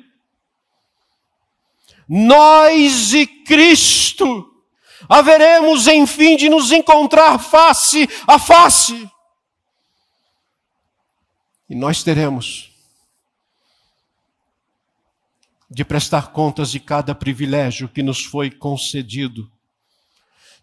Nós 2.09 3.12
e 3.12 3.26
Cristo 3.26 4.57
haveremos, 5.08 5.86
enfim, 5.86 6.36
de 6.36 6.48
nos 6.48 6.70
encontrar 6.70 7.38
face 7.38 8.08
a 8.26 8.38
face. 8.38 9.10
E 11.68 11.74
nós 11.74 12.02
teremos 12.02 12.70
de 15.70 15.84
prestar 15.84 16.28
contas 16.28 16.70
de 16.70 16.80
cada 16.80 17.14
privilégio 17.14 17.88
que 17.88 18.02
nos 18.02 18.24
foi 18.24 18.50
concedido, 18.50 19.50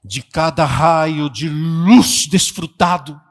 de 0.03 0.21
cada 0.21 0.65
raio 0.65 1.29
de 1.29 1.47
luz 1.47 2.27
desfrutado. 2.27 3.21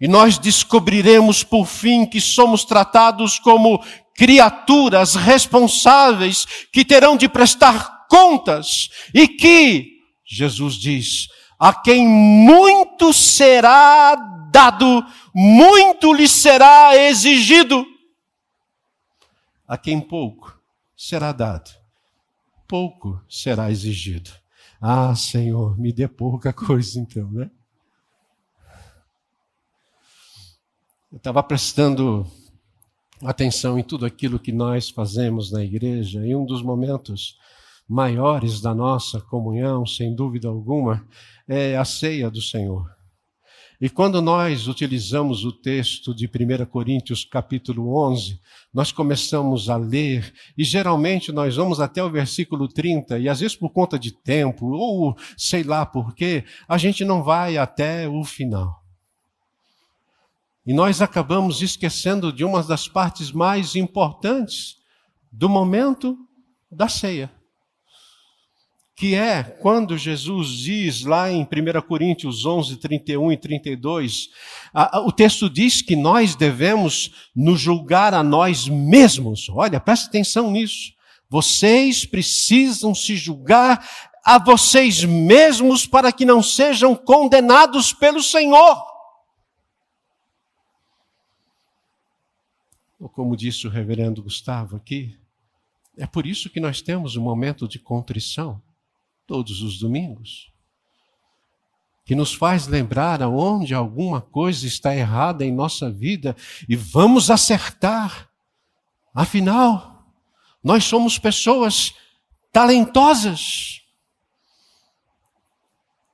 E 0.00 0.08
nós 0.08 0.36
descobriremos 0.36 1.44
por 1.44 1.66
fim 1.66 2.04
que 2.04 2.20
somos 2.20 2.64
tratados 2.64 3.38
como 3.38 3.82
criaturas 4.16 5.14
responsáveis 5.14 6.46
que 6.72 6.84
terão 6.84 7.16
de 7.16 7.28
prestar 7.28 7.93
contas 8.14 8.90
e 9.12 9.26
que, 9.26 9.98
Jesus 10.24 10.74
diz, 10.74 11.26
a 11.58 11.74
quem 11.74 12.06
muito 12.06 13.12
será 13.12 14.14
dado, 14.52 15.04
muito 15.34 16.12
lhe 16.12 16.28
será 16.28 16.96
exigido. 16.96 17.84
A 19.66 19.76
quem 19.76 20.00
pouco 20.00 20.56
será 20.96 21.32
dado, 21.32 21.70
pouco 22.68 23.20
será 23.28 23.68
exigido. 23.68 24.30
Ah, 24.80 25.16
Senhor, 25.16 25.76
me 25.76 25.92
dê 25.92 26.06
pouca 26.06 26.52
coisa 26.52 27.00
então, 27.00 27.28
né? 27.32 27.50
Eu 31.10 31.16
estava 31.16 31.42
prestando 31.42 32.30
atenção 33.24 33.78
em 33.78 33.82
tudo 33.82 34.06
aquilo 34.06 34.38
que 34.38 34.52
nós 34.52 34.90
fazemos 34.90 35.50
na 35.50 35.64
igreja, 35.64 36.24
e 36.24 36.36
um 36.36 36.44
dos 36.44 36.62
momentos 36.62 37.38
maiores 37.88 38.60
da 38.60 38.74
nossa 38.74 39.20
comunhão, 39.20 39.86
sem 39.86 40.14
dúvida 40.14 40.48
alguma, 40.48 41.06
é 41.46 41.76
a 41.76 41.84
ceia 41.84 42.30
do 42.30 42.40
Senhor. 42.40 42.90
E 43.80 43.90
quando 43.90 44.22
nós 44.22 44.66
utilizamos 44.66 45.44
o 45.44 45.52
texto 45.52 46.14
de 46.14 46.26
1 46.26 46.64
Coríntios 46.66 47.24
capítulo 47.24 47.94
11, 48.08 48.40
nós 48.72 48.90
começamos 48.90 49.68
a 49.68 49.76
ler, 49.76 50.32
e 50.56 50.64
geralmente 50.64 51.30
nós 51.30 51.56
vamos 51.56 51.80
até 51.80 52.02
o 52.02 52.10
versículo 52.10 52.66
30, 52.66 53.18
e 53.18 53.28
às 53.28 53.40
vezes 53.40 53.56
por 53.56 53.70
conta 53.70 53.98
de 53.98 54.12
tempo, 54.12 54.66
ou 54.66 55.16
sei 55.36 55.62
lá 55.62 55.84
por 55.84 56.14
quê, 56.14 56.44
a 56.66 56.78
gente 56.78 57.04
não 57.04 57.22
vai 57.22 57.58
até 57.58 58.08
o 58.08 58.24
final. 58.24 58.82
E 60.64 60.72
nós 60.72 61.02
acabamos 61.02 61.60
esquecendo 61.60 62.32
de 62.32 62.42
uma 62.42 62.62
das 62.62 62.88
partes 62.88 63.30
mais 63.30 63.76
importantes 63.76 64.78
do 65.30 65.48
momento 65.48 66.16
da 66.70 66.88
ceia 66.88 67.30
que 68.96 69.14
é 69.14 69.42
quando 69.42 69.98
Jesus 69.98 70.50
diz 70.50 71.02
lá 71.04 71.30
em 71.30 71.42
1 71.42 71.82
Coríntios 71.86 72.46
11, 72.46 72.76
31 72.76 73.32
e 73.32 73.36
32, 73.36 74.28
a, 74.72 74.98
a, 74.98 75.00
o 75.00 75.10
texto 75.10 75.50
diz 75.50 75.82
que 75.82 75.96
nós 75.96 76.36
devemos 76.36 77.28
nos 77.34 77.60
julgar 77.60 78.14
a 78.14 78.22
nós 78.22 78.68
mesmos. 78.68 79.48
Olha, 79.48 79.80
presta 79.80 80.06
atenção 80.06 80.50
nisso. 80.50 80.92
Vocês 81.28 82.06
precisam 82.06 82.94
se 82.94 83.16
julgar 83.16 83.84
a 84.24 84.38
vocês 84.38 85.04
mesmos 85.04 85.86
para 85.86 86.12
que 86.12 86.24
não 86.24 86.40
sejam 86.42 86.94
condenados 86.94 87.92
pelo 87.92 88.22
Senhor. 88.22 88.80
Ou 93.00 93.08
como 93.08 93.36
disse 93.36 93.66
o 93.66 93.70
reverendo 93.70 94.22
Gustavo 94.22 94.76
aqui, 94.76 95.18
é 95.98 96.06
por 96.06 96.26
isso 96.26 96.48
que 96.48 96.60
nós 96.60 96.80
temos 96.80 97.16
um 97.16 97.22
momento 97.22 97.66
de 97.66 97.78
contrição 97.78 98.62
todos 99.26 99.62
os 99.62 99.78
domingos, 99.78 100.52
que 102.04 102.14
nos 102.14 102.34
faz 102.34 102.66
lembrar 102.66 103.22
aonde 103.22 103.74
alguma 103.74 104.20
coisa 104.20 104.66
está 104.66 104.94
errada 104.94 105.44
em 105.44 105.52
nossa 105.52 105.90
vida 105.90 106.36
e 106.68 106.76
vamos 106.76 107.30
acertar. 107.30 108.28
Afinal, 109.14 110.06
nós 110.62 110.84
somos 110.84 111.18
pessoas 111.18 111.94
talentosas. 112.52 113.80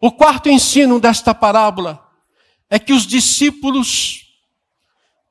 O 0.01 0.13
quarto 0.13 0.49
ensino 0.49 1.01
desta 1.01 1.35
parábola 1.35 2.09
é 2.69 2.79
que 2.79 2.93
os 2.93 3.07
discípulos, 3.07 4.27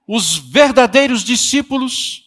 os 0.05 0.37
verdadeiros 0.37 1.23
discípulos, 1.23 2.25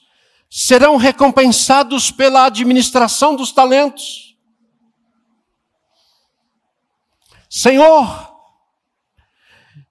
serão 0.48 0.96
recompensados 0.96 2.10
pela 2.10 2.46
administração 2.46 3.36
dos 3.36 3.52
talentos. 3.52 4.31
Senhor, 7.54 8.34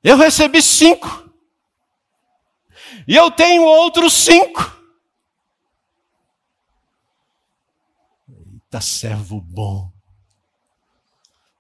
eu 0.04 0.18
recebi 0.18 0.64
cinco, 0.64 1.32
e 3.08 3.16
eu 3.16 3.30
tenho 3.30 3.62
outros 3.62 4.14
cinco. 4.14 4.60
Eita, 8.28 8.82
servo 8.82 9.40
bom. 9.40 9.92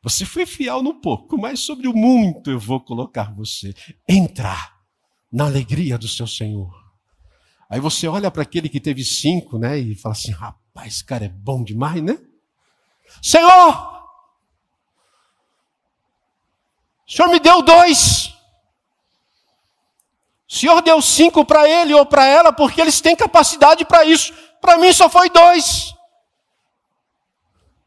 Você 0.01 0.25
foi 0.25 0.47
fiel 0.47 0.81
no 0.81 0.99
pouco, 0.99 1.37
mas 1.37 1.59
sobre 1.59 1.87
o 1.87 1.93
muito 1.93 2.49
eu 2.49 2.59
vou 2.59 2.81
colocar 2.81 3.31
você. 3.31 3.71
Entra 4.09 4.57
na 5.31 5.45
alegria 5.45 5.99
do 5.99 6.07
seu 6.07 6.25
Senhor. 6.25 6.73
Aí 7.69 7.79
você 7.79 8.07
olha 8.07 8.31
para 8.31 8.41
aquele 8.41 8.69
que 8.69 8.79
teve 8.79 9.05
cinco, 9.05 9.59
né? 9.59 9.77
E 9.77 9.93
fala 9.93 10.13
assim: 10.13 10.31
rapaz, 10.31 10.95
esse 10.95 11.05
cara 11.05 11.25
é 11.25 11.29
bom 11.29 11.63
demais, 11.63 12.01
né? 12.01 12.17
Senhor, 13.21 14.00
o 17.11 17.13
Senhor 17.13 17.27
me 17.27 17.41
deu 17.41 17.61
dois. 17.61 18.27
O 20.49 20.55
Senhor 20.55 20.81
deu 20.81 21.01
cinco 21.01 21.43
para 21.43 21.67
ele 21.67 21.93
ou 21.93 22.05
para 22.05 22.25
ela 22.25 22.53
porque 22.53 22.79
eles 22.79 23.01
têm 23.01 23.17
capacidade 23.17 23.83
para 23.83 24.05
isso. 24.05 24.33
Para 24.61 24.77
mim 24.77 24.93
só 24.93 25.09
foi 25.09 25.29
dois. 25.29 25.93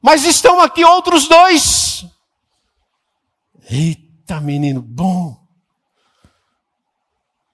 Mas 0.02 0.24
estão 0.24 0.60
aqui 0.60 0.84
outros 0.84 1.26
dois. 1.26 2.04
Eita, 3.70 4.42
menino 4.42 4.82
bom. 4.82 5.42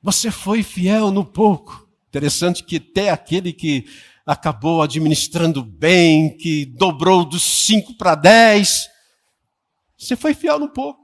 Você 0.02 0.32
foi 0.32 0.64
fiel 0.64 1.12
no 1.12 1.24
pouco. 1.24 1.88
Interessante 2.08 2.64
que 2.64 2.78
até 2.78 3.10
aquele 3.10 3.52
que 3.52 3.86
acabou 4.26 4.82
administrando 4.82 5.62
bem, 5.62 6.36
que 6.36 6.66
dobrou 6.66 7.24
dos 7.24 7.44
cinco 7.44 7.94
para 7.94 8.16
dez, 8.16 8.90
você 9.96 10.16
foi 10.16 10.34
fiel 10.34 10.58
no 10.58 10.68
pouco. 10.68 10.99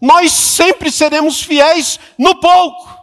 Nós 0.00 0.32
sempre 0.32 0.90
seremos 0.90 1.42
fiéis 1.42 1.98
no 2.18 2.38
pouco, 2.38 2.94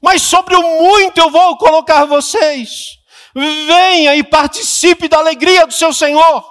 mas 0.00 0.22
sobre 0.22 0.56
o 0.56 0.62
muito 0.62 1.18
eu 1.18 1.30
vou 1.30 1.56
colocar 1.58 2.04
vocês. 2.04 2.98
Venha 3.34 4.16
e 4.16 4.22
participe 4.22 5.08
da 5.08 5.18
alegria 5.18 5.66
do 5.66 5.74
seu 5.74 5.92
Senhor. 5.92 6.44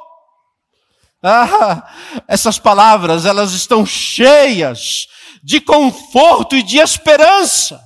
Ah, 1.22 1.92
essas 2.28 2.60
palavras, 2.60 3.26
elas 3.26 3.52
estão 3.54 3.86
cheias 3.86 5.08
de 5.44 5.60
conforto 5.60 6.56
e 6.56 6.62
de 6.62 6.78
esperança. 6.78 7.82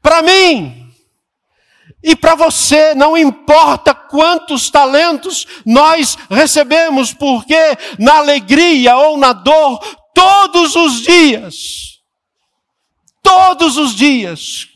Para 0.00 0.22
mim 0.22 0.80
e 2.02 2.16
para 2.16 2.34
você, 2.34 2.94
não 2.94 3.16
importa 3.16 3.94
quantos 3.94 4.70
talentos 4.70 5.46
nós 5.66 6.16
recebemos, 6.30 7.12
porque 7.12 7.76
na 7.98 8.16
alegria 8.16 8.96
ou 8.96 9.18
na 9.18 9.34
dor, 9.34 9.80
todos 10.14 10.76
os 10.76 11.02
dias, 11.02 12.00
todos 13.22 13.76
os 13.76 13.94
dias, 13.94 14.68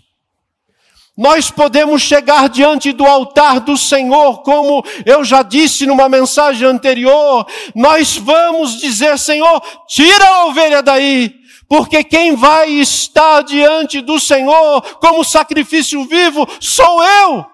nós 1.17 1.49
podemos 1.49 2.03
chegar 2.03 2.49
diante 2.49 2.93
do 2.93 3.05
altar 3.05 3.61
do 3.61 3.77
Senhor, 3.77 4.43
como 4.43 4.85
eu 5.07 5.25
já 5.25 5.43
disse 5.43 5.87
numa 5.87 6.09
mensagem 6.09 6.67
anterior, 6.67 7.47
nós 7.75 8.17
vamos 8.17 8.81
dizer, 8.81 9.17
Senhor, 9.19 9.63
tira 9.87 10.29
a 10.29 10.47
ovelha 10.47 10.83
daí, 10.83 11.33
porque 11.69 12.03
quem 12.03 12.35
vai 12.35 12.69
estar 12.71 13.43
diante 13.43 14.01
do 14.01 14.19
Senhor 14.19 14.83
como 14.99 15.25
sacrifício 15.25 16.05
vivo 16.05 16.49
sou 16.61 17.05
eu. 17.05 17.54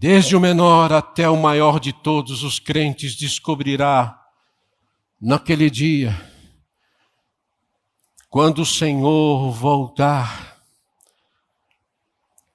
Desde 0.00 0.36
o 0.36 0.40
menor 0.40 0.92
até 0.92 1.28
o 1.28 1.36
maior 1.36 1.80
de 1.80 1.92
todos 1.92 2.44
os 2.44 2.60
crentes 2.60 3.16
descobrirá 3.16 4.16
naquele 5.20 5.68
dia 5.68 6.16
quando 8.30 8.62
o 8.62 8.64
Senhor 8.64 9.50
voltar, 9.50 10.62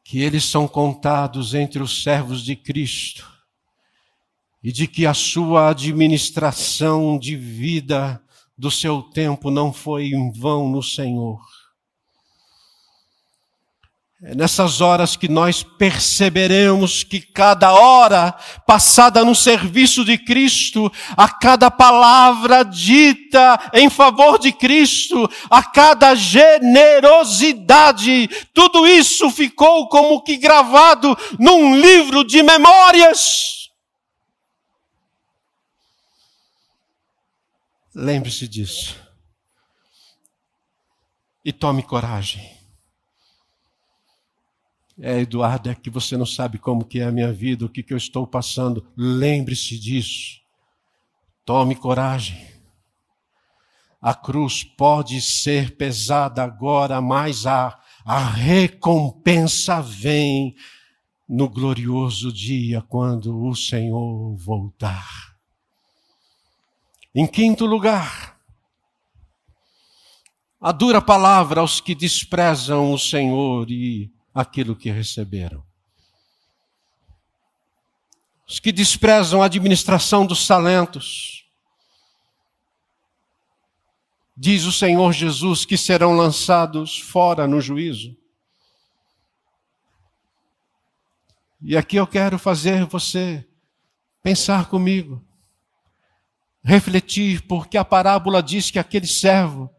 que 0.05 0.21
eles 0.21 0.45
são 0.45 0.69
contados 0.69 1.53
entre 1.53 1.83
os 1.83 2.01
servos 2.01 2.41
de 2.41 2.55
Cristo 2.55 3.29
e 4.63 4.71
de 4.71 4.87
que 4.87 5.05
a 5.05 5.13
sua 5.13 5.67
administração 5.67 7.19
de 7.19 7.35
vida 7.35 8.23
do 8.57 8.71
seu 8.71 9.01
tempo 9.01 9.51
não 9.51 9.73
foi 9.73 10.13
em 10.13 10.31
vão 10.31 10.69
no 10.69 10.81
Senhor. 10.81 11.41
É 14.25 14.33
nessas 14.33 14.79
horas 14.79 15.17
que 15.17 15.27
nós 15.27 15.63
perceberemos 15.63 17.03
que 17.03 17.19
cada 17.19 17.73
hora 17.73 18.31
passada 18.65 19.25
no 19.25 19.35
serviço 19.35 20.05
de 20.05 20.17
Cristo, 20.17 20.89
a 21.17 21.27
cada 21.27 21.69
palavra 21.69 22.63
dita 22.63 23.69
em 23.73 23.89
favor 23.89 24.39
de 24.39 24.53
Cristo, 24.53 25.29
a 25.49 25.61
cada 25.61 26.15
generosidade, 26.15 28.29
tudo 28.53 28.87
isso 28.87 29.29
ficou 29.29 29.89
como 29.89 30.23
que 30.23 30.37
gravado 30.37 31.17
num 31.37 31.75
livro 31.75 32.23
de 32.23 32.41
memórias. 32.41 33.69
Lembre-se 37.93 38.47
disso. 38.47 38.95
E 41.43 41.51
tome 41.51 41.83
coragem. 41.83 42.52
É, 44.99 45.21
Eduardo, 45.21 45.69
é 45.69 45.75
que 45.75 45.89
você 45.89 46.15
não 46.15 46.25
sabe 46.25 46.57
como 46.57 46.85
que 46.85 46.99
é 46.99 47.05
a 47.05 47.11
minha 47.11 47.31
vida, 47.31 47.65
o 47.65 47.69
que, 47.69 47.81
que 47.81 47.93
eu 47.93 47.97
estou 47.97 48.27
passando. 48.27 48.85
Lembre-se 48.95 49.77
disso. 49.79 50.39
Tome 51.43 51.75
coragem. 51.75 52.47
A 54.01 54.13
cruz 54.13 54.63
pode 54.63 55.19
ser 55.21 55.75
pesada 55.77 56.43
agora, 56.43 57.01
mas 57.01 57.45
a, 57.45 57.79
a 58.05 58.19
recompensa 58.19 59.81
vem 59.81 60.55
no 61.27 61.49
glorioso 61.49 62.31
dia 62.31 62.81
quando 62.81 63.45
o 63.45 63.55
Senhor 63.55 64.35
voltar. 64.35 65.33
Em 67.15 67.25
quinto 67.25 67.65
lugar, 67.65 68.37
a 70.59 70.71
dura 70.71 71.01
palavra 71.01 71.61
aos 71.61 71.79
que 71.79 71.95
desprezam 71.95 72.91
o 72.91 72.97
Senhor 72.99 73.69
e 73.71 74.11
aquilo 74.33 74.75
que 74.75 74.89
receberam. 74.89 75.63
Os 78.47 78.59
que 78.59 78.71
desprezam 78.71 79.41
a 79.41 79.45
administração 79.45 80.25
dos 80.25 80.45
talentos. 80.45 81.47
Diz 84.35 84.65
o 84.65 84.71
Senhor 84.71 85.11
Jesus 85.13 85.65
que 85.65 85.77
serão 85.77 86.15
lançados 86.15 86.99
fora 86.99 87.47
no 87.47 87.61
juízo. 87.61 88.17
E 91.61 91.77
aqui 91.77 91.95
eu 91.95 92.05
quero 92.05 92.37
fazer 92.37 92.85
você 92.85 93.47
pensar 94.21 94.67
comigo, 94.67 95.23
refletir, 96.63 97.41
porque 97.47 97.77
a 97.77 97.85
parábola 97.85 98.43
diz 98.43 98.69
que 98.69 98.79
aquele 98.79 99.07
servo 99.07 99.73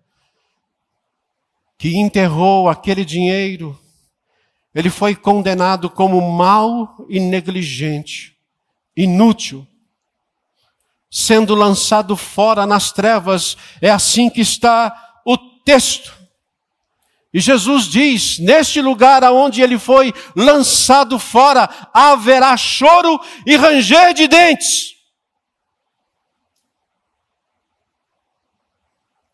que 1.77 1.97
enterrou 1.97 2.69
aquele 2.69 3.05
dinheiro 3.05 3.79
ele 4.75 4.91
foi 4.91 5.15
condenado 5.15 5.89
como 5.89 6.21
mau 6.21 7.07
e 7.09 7.21
negligente, 7.21 8.37
inútil, 8.97 9.67
sendo 11.09 11.55
lançado 11.55 12.17
fora 12.17 12.67
nas 12.67 12.91
trevas. 12.91 13.57
É 13.81 13.89
assim 13.89 14.29
que 14.29 14.41
está 14.41 15.21
o 15.25 15.39
texto. 15.39 16.13
E 17.33 17.41
Jesus 17.41 17.85
diz: 17.85 18.39
neste 18.41 18.81
lugar 18.81 19.23
aonde 19.23 19.63
ele 19.63 19.79
foi 19.79 20.13
lançado 20.35 21.21
fora, 21.21 21.69
haverá 21.93 22.57
choro 22.57 23.21
e 23.47 23.57
ranger 23.57 24.13
de 24.13 24.27
dentes. 24.27 24.95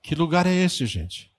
Que 0.03 0.15
lugar 0.15 0.47
é 0.47 0.53
esse, 0.53 0.85
gente? 0.85 1.30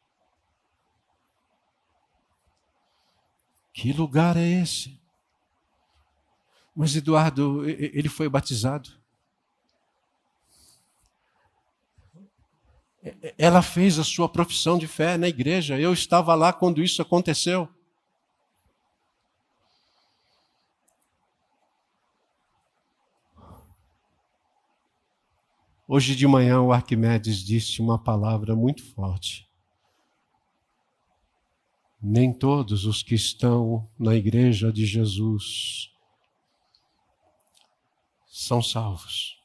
Que 3.74 3.94
lugar 3.94 4.38
é 4.38 4.48
esse? 4.62 5.00
Mas 6.76 6.96
Eduardo, 6.96 7.68
ele 7.70 8.10
foi 8.10 8.30
batizado. 8.30 8.90
Ela 13.38 13.62
fez 13.62 13.98
a 13.98 14.04
sua 14.04 14.30
profissão 14.30 14.78
de 14.78 14.88
fé 14.88 15.18
na 15.18 15.28
igreja. 15.28 15.80
Eu 15.80 15.92
estava 15.92 16.36
lá 16.36 16.54
quando 16.54 16.84
isso 16.84 17.02
aconteceu. 17.02 17.68
Hoje 25.88 26.16
de 26.16 26.26
manhã 26.26 26.62
o 26.62 26.72
Arquimedes 26.72 27.44
disse 27.44 27.82
uma 27.82 28.00
palavra 28.02 28.56
muito 28.56 28.82
forte. 28.82 29.51
Nem 32.02 32.34
todos 32.34 32.86
os 32.86 33.04
que 33.04 33.14
estão 33.14 33.88
na 34.00 34.16
igreja 34.16 34.74
de 34.74 34.86
Jesus 34.86 35.92
são 38.28 38.62
salvos. 38.62 39.40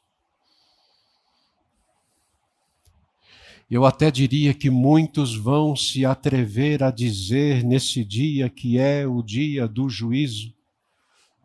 Eu 3.68 3.84
até 3.84 4.10
diria 4.10 4.54
que 4.54 4.70
muitos 4.70 5.34
vão 5.34 5.74
se 5.74 6.06
atrever 6.06 6.84
a 6.84 6.90
dizer 6.90 7.64
nesse 7.64 8.04
dia 8.04 8.48
que 8.48 8.78
é 8.78 9.06
o 9.06 9.22
dia 9.22 9.66
do 9.66 9.88
juízo: 9.88 10.54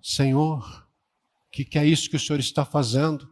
Senhor, 0.02 0.88
o 1.48 1.52
que, 1.52 1.66
que 1.66 1.80
é 1.80 1.86
isso 1.86 2.10
que 2.10 2.16
o 2.16 2.20
Senhor 2.20 2.40
está 2.40 2.64
fazendo? 2.64 3.28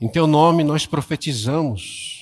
Em 0.00 0.08
teu 0.08 0.26
nome 0.26 0.64
nós 0.64 0.86
profetizamos 0.86 2.19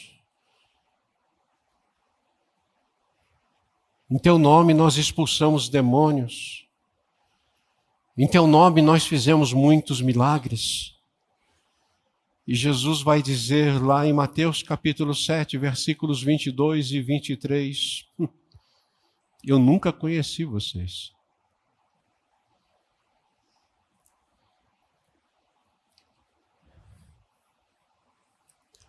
Em 4.10 4.18
teu 4.18 4.38
nome 4.38 4.72
nós 4.72 4.96
expulsamos 4.96 5.68
demônios. 5.68 6.66
Em 8.16 8.26
teu 8.26 8.46
nome 8.46 8.80
nós 8.80 9.06
fizemos 9.06 9.52
muitos 9.52 10.00
milagres. 10.00 10.94
E 12.46 12.54
Jesus 12.54 13.02
vai 13.02 13.20
dizer 13.20 13.78
lá 13.82 14.06
em 14.06 14.12
Mateus 14.14 14.62
capítulo 14.62 15.14
7, 15.14 15.58
versículos 15.58 16.22
22 16.22 16.92
e 16.92 17.02
23: 17.02 18.08
Eu 19.44 19.58
nunca 19.58 19.92
conheci 19.92 20.42
vocês. 20.42 21.12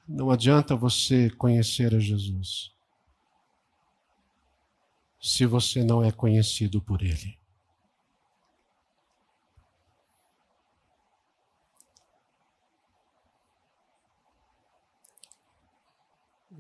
Não 0.08 0.32
adianta 0.32 0.78
você 0.78 1.30
conhecer 1.32 1.94
a 1.94 2.00
Jesus 2.00 2.79
se 5.22 5.46
você 5.46 5.84
não 5.84 6.04
é 6.04 6.12
conhecido 6.12 6.82
por 6.82 7.02
Ele. 7.02 7.38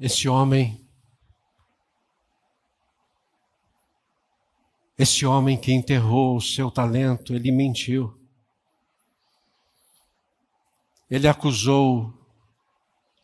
Esse 0.02 0.30
homem, 0.30 0.88
esse 4.98 5.26
homem 5.26 5.60
que 5.60 5.74
enterrou 5.74 6.38
o 6.38 6.42
seu 6.42 6.72
talento, 6.72 7.36
ele 7.36 7.52
mentiu. 7.52 8.18
Ele 11.10 11.28
acusou 11.28 12.14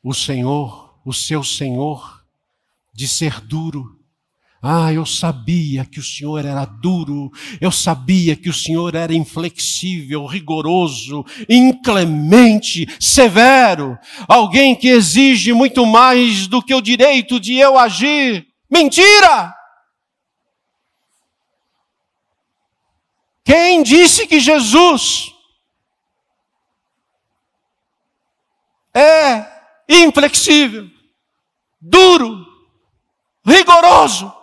o 0.04 0.14
Senhor, 0.14 1.00
o 1.06 1.14
seu 1.14 1.46
Senhor, 1.46 2.26
de 2.92 3.08
ser 3.08 3.40
duro. 3.40 4.05
Ah, 4.68 4.92
eu 4.92 5.06
sabia 5.06 5.86
que 5.86 6.00
o 6.00 6.04
Senhor 6.04 6.44
era 6.44 6.66
duro, 6.66 7.32
eu 7.62 7.72
sabia 7.72 8.36
que 8.36 8.50
o 8.50 8.54
Senhor 8.54 8.96
era 8.96 9.14
inflexível, 9.14 10.26
rigoroso, 10.26 11.24
inclemente, 11.48 12.88
severo, 13.00 13.96
alguém 14.28 14.76
que 14.76 14.88
exige 14.88 15.54
muito 15.54 15.86
mais 15.86 16.48
do 16.48 16.64
que 16.64 16.74
o 16.74 16.82
direito 16.82 17.40
de 17.40 17.60
eu 17.60 17.78
agir. 17.78 18.48
Mentira! 18.68 19.54
Quem 23.44 23.84
disse 23.84 24.26
que 24.26 24.40
Jesus 24.40 25.32
é 28.96 29.46
inflexível, 29.88 30.90
duro, 31.80 32.48
rigoroso? 33.46 34.34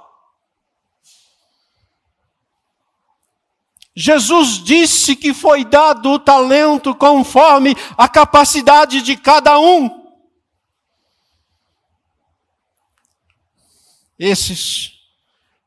Jesus 3.95 4.63
disse 4.63 5.15
que 5.15 5.35
foi 5.35 5.65
dado 5.65 6.11
o 6.11 6.19
talento 6.19 6.95
conforme 6.95 7.75
a 7.97 8.09
capacidade 8.09 9.03
de 9.03 9.17
cada 9.17 9.59
um. 9.59 10.03
Esses 14.19 14.93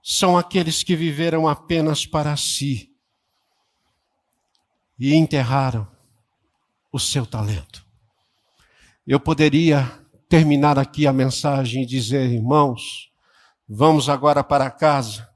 são 0.01 0.37
aqueles 0.37 0.81
que 0.81 0.95
viveram 0.95 1.47
apenas 1.47 2.05
para 2.05 2.35
si 2.37 2.91
e 4.97 5.13
enterraram 5.13 5.87
o 6.91 6.99
seu 6.99 7.25
talento. 7.25 7.85
Eu 9.05 9.19
poderia 9.19 9.91
terminar 10.27 10.79
aqui 10.79 11.05
a 11.05 11.13
mensagem 11.13 11.83
e 11.83 11.85
dizer, 11.85 12.31
irmãos, 12.31 13.11
vamos 13.67 14.09
agora 14.09 14.43
para 14.43 14.71
casa, 14.71 15.29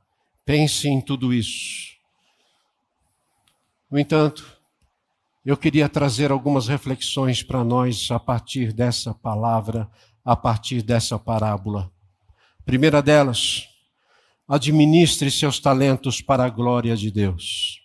pense 0.46 0.88
em 0.88 1.02
tudo 1.02 1.34
isso. 1.34 1.89
No 3.90 3.98
entanto, 3.98 4.46
eu 5.44 5.58
queria 5.58 5.90
trazer 5.90 6.32
algumas 6.32 6.68
reflexões 6.68 7.42
para 7.42 7.64
nós 7.64 8.12
a 8.12 8.20
partir 8.20 8.72
dessa 8.72 9.16
palavra, 9.16 9.90
a 10.24 10.36
partir 10.36 10.84
dessa 10.84 11.18
parábola. 11.18 11.92
Primeira 12.64 13.02
delas, 13.02 13.68
administre 14.48 15.32
seus 15.32 15.60
talentos 15.60 16.22
para 16.22 16.46
a 16.46 16.50
glória 16.50 16.96
de 16.96 17.10
Deus. 17.10 17.82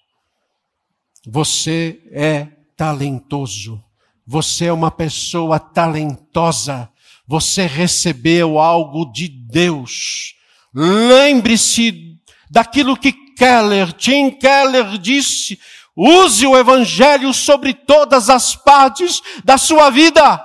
Você 1.26 2.02
é 2.10 2.48
talentoso. 2.76 3.82
Você 4.26 4.66
é 4.66 4.72
uma 4.72 4.90
pessoa 4.90 5.58
talentosa. 5.58 6.90
Você 7.26 7.64
recebeu 7.64 8.58
algo 8.58 9.10
de 9.10 9.26
Deus. 9.26 10.34
Lembre-se 10.74 12.18
daquilo 12.50 12.94
que 12.94 13.24
Keller, 13.34 13.92
Tim 13.92 14.30
Keller 14.30 14.96
disse 14.98 15.58
Use 15.96 16.46
o 16.46 16.56
Evangelho 16.56 17.32
sobre 17.32 17.72
todas 17.72 18.28
as 18.28 18.56
partes 18.56 19.22
da 19.44 19.56
sua 19.56 19.90
vida. 19.90 20.44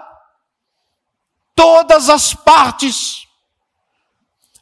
Todas 1.55 2.09
as 2.09 2.33
partes. 2.33 3.27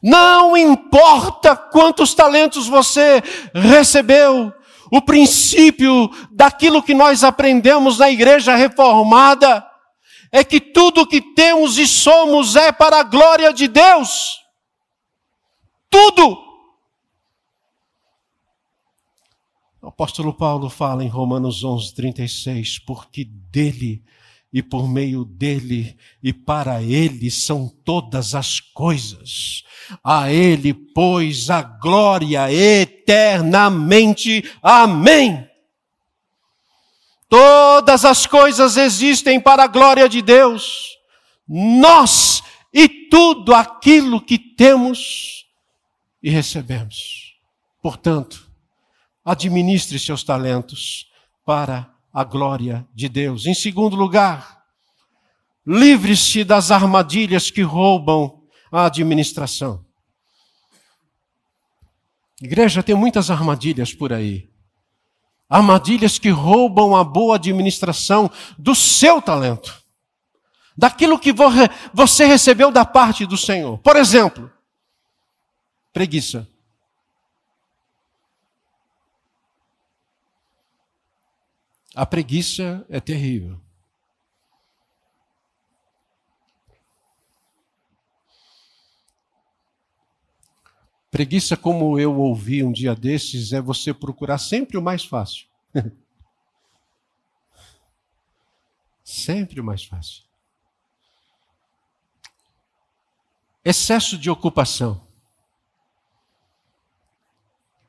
Não 0.02 0.56
importa 0.56 1.56
quantos 1.56 2.14
talentos 2.14 2.66
você 2.66 3.22
recebeu, 3.52 4.52
o 4.90 5.02
princípio 5.02 6.10
daquilo 6.30 6.82
que 6.82 6.94
nós 6.94 7.22
aprendemos 7.22 7.98
na 7.98 8.10
igreja 8.10 8.54
reformada 8.54 9.66
é 10.32 10.42
que 10.42 10.60
tudo 10.60 11.06
que 11.06 11.20
temos 11.20 11.78
e 11.78 11.86
somos 11.86 12.56
é 12.56 12.72
para 12.72 13.00
a 13.00 13.02
glória 13.02 13.52
de 13.52 13.68
Deus. 13.68 14.38
Tudo. 15.90 16.47
O 19.80 19.86
apóstolo 19.88 20.34
Paulo 20.34 20.68
fala 20.68 21.04
em 21.04 21.08
Romanos 21.08 21.62
11, 21.62 21.94
36, 21.94 22.80
porque 22.80 23.24
dele 23.24 24.02
e 24.52 24.60
por 24.62 24.88
meio 24.88 25.24
dele 25.24 25.96
e 26.22 26.32
para 26.32 26.82
ele 26.82 27.30
são 27.30 27.68
todas 27.84 28.34
as 28.34 28.58
coisas. 28.60 29.62
A 30.02 30.32
ele, 30.32 30.74
pois, 30.74 31.48
a 31.48 31.62
glória 31.62 32.52
eternamente. 32.52 34.42
Amém. 34.62 35.46
Todas 37.28 38.04
as 38.04 38.26
coisas 38.26 38.76
existem 38.76 39.40
para 39.40 39.64
a 39.64 39.68
glória 39.68 40.08
de 40.08 40.20
Deus. 40.22 40.96
Nós 41.46 42.42
e 42.72 42.88
tudo 42.88 43.54
aquilo 43.54 44.20
que 44.20 44.38
temos 44.38 45.46
e 46.22 46.30
recebemos. 46.30 47.34
Portanto, 47.82 48.47
administre 49.28 49.98
seus 49.98 50.24
talentos 50.24 51.06
para 51.44 51.92
a 52.10 52.24
glória 52.24 52.88
de 52.94 53.10
Deus. 53.10 53.44
Em 53.44 53.52
segundo 53.52 53.94
lugar, 53.94 54.62
livre-se 55.66 56.44
das 56.44 56.70
armadilhas 56.70 57.50
que 57.50 57.60
roubam 57.60 58.42
a 58.72 58.86
administração. 58.86 59.84
Igreja 62.40 62.82
tem 62.82 62.94
muitas 62.94 63.30
armadilhas 63.30 63.92
por 63.92 64.14
aí. 64.14 64.48
Armadilhas 65.46 66.18
que 66.18 66.30
roubam 66.30 66.96
a 66.96 67.04
boa 67.04 67.34
administração 67.34 68.30
do 68.58 68.74
seu 68.74 69.20
talento, 69.20 69.84
daquilo 70.74 71.18
que 71.18 71.34
você 71.92 72.24
recebeu 72.24 72.70
da 72.70 72.86
parte 72.86 73.26
do 73.26 73.36
Senhor. 73.36 73.76
Por 73.78 73.96
exemplo, 73.96 74.50
preguiça. 75.92 76.48
A 81.98 82.06
preguiça 82.06 82.86
é 82.88 83.00
terrível. 83.00 83.60
Preguiça, 91.10 91.56
como 91.56 91.98
eu 91.98 92.16
ouvi 92.16 92.62
um 92.62 92.70
dia 92.70 92.94
desses, 92.94 93.52
é 93.52 93.60
você 93.60 93.92
procurar 93.92 94.38
sempre 94.38 94.78
o 94.78 94.80
mais 94.80 95.04
fácil. 95.04 95.48
sempre 99.02 99.60
o 99.60 99.64
mais 99.64 99.82
fácil. 99.82 100.22
Excesso 103.64 104.16
de 104.16 104.30
ocupação. 104.30 105.04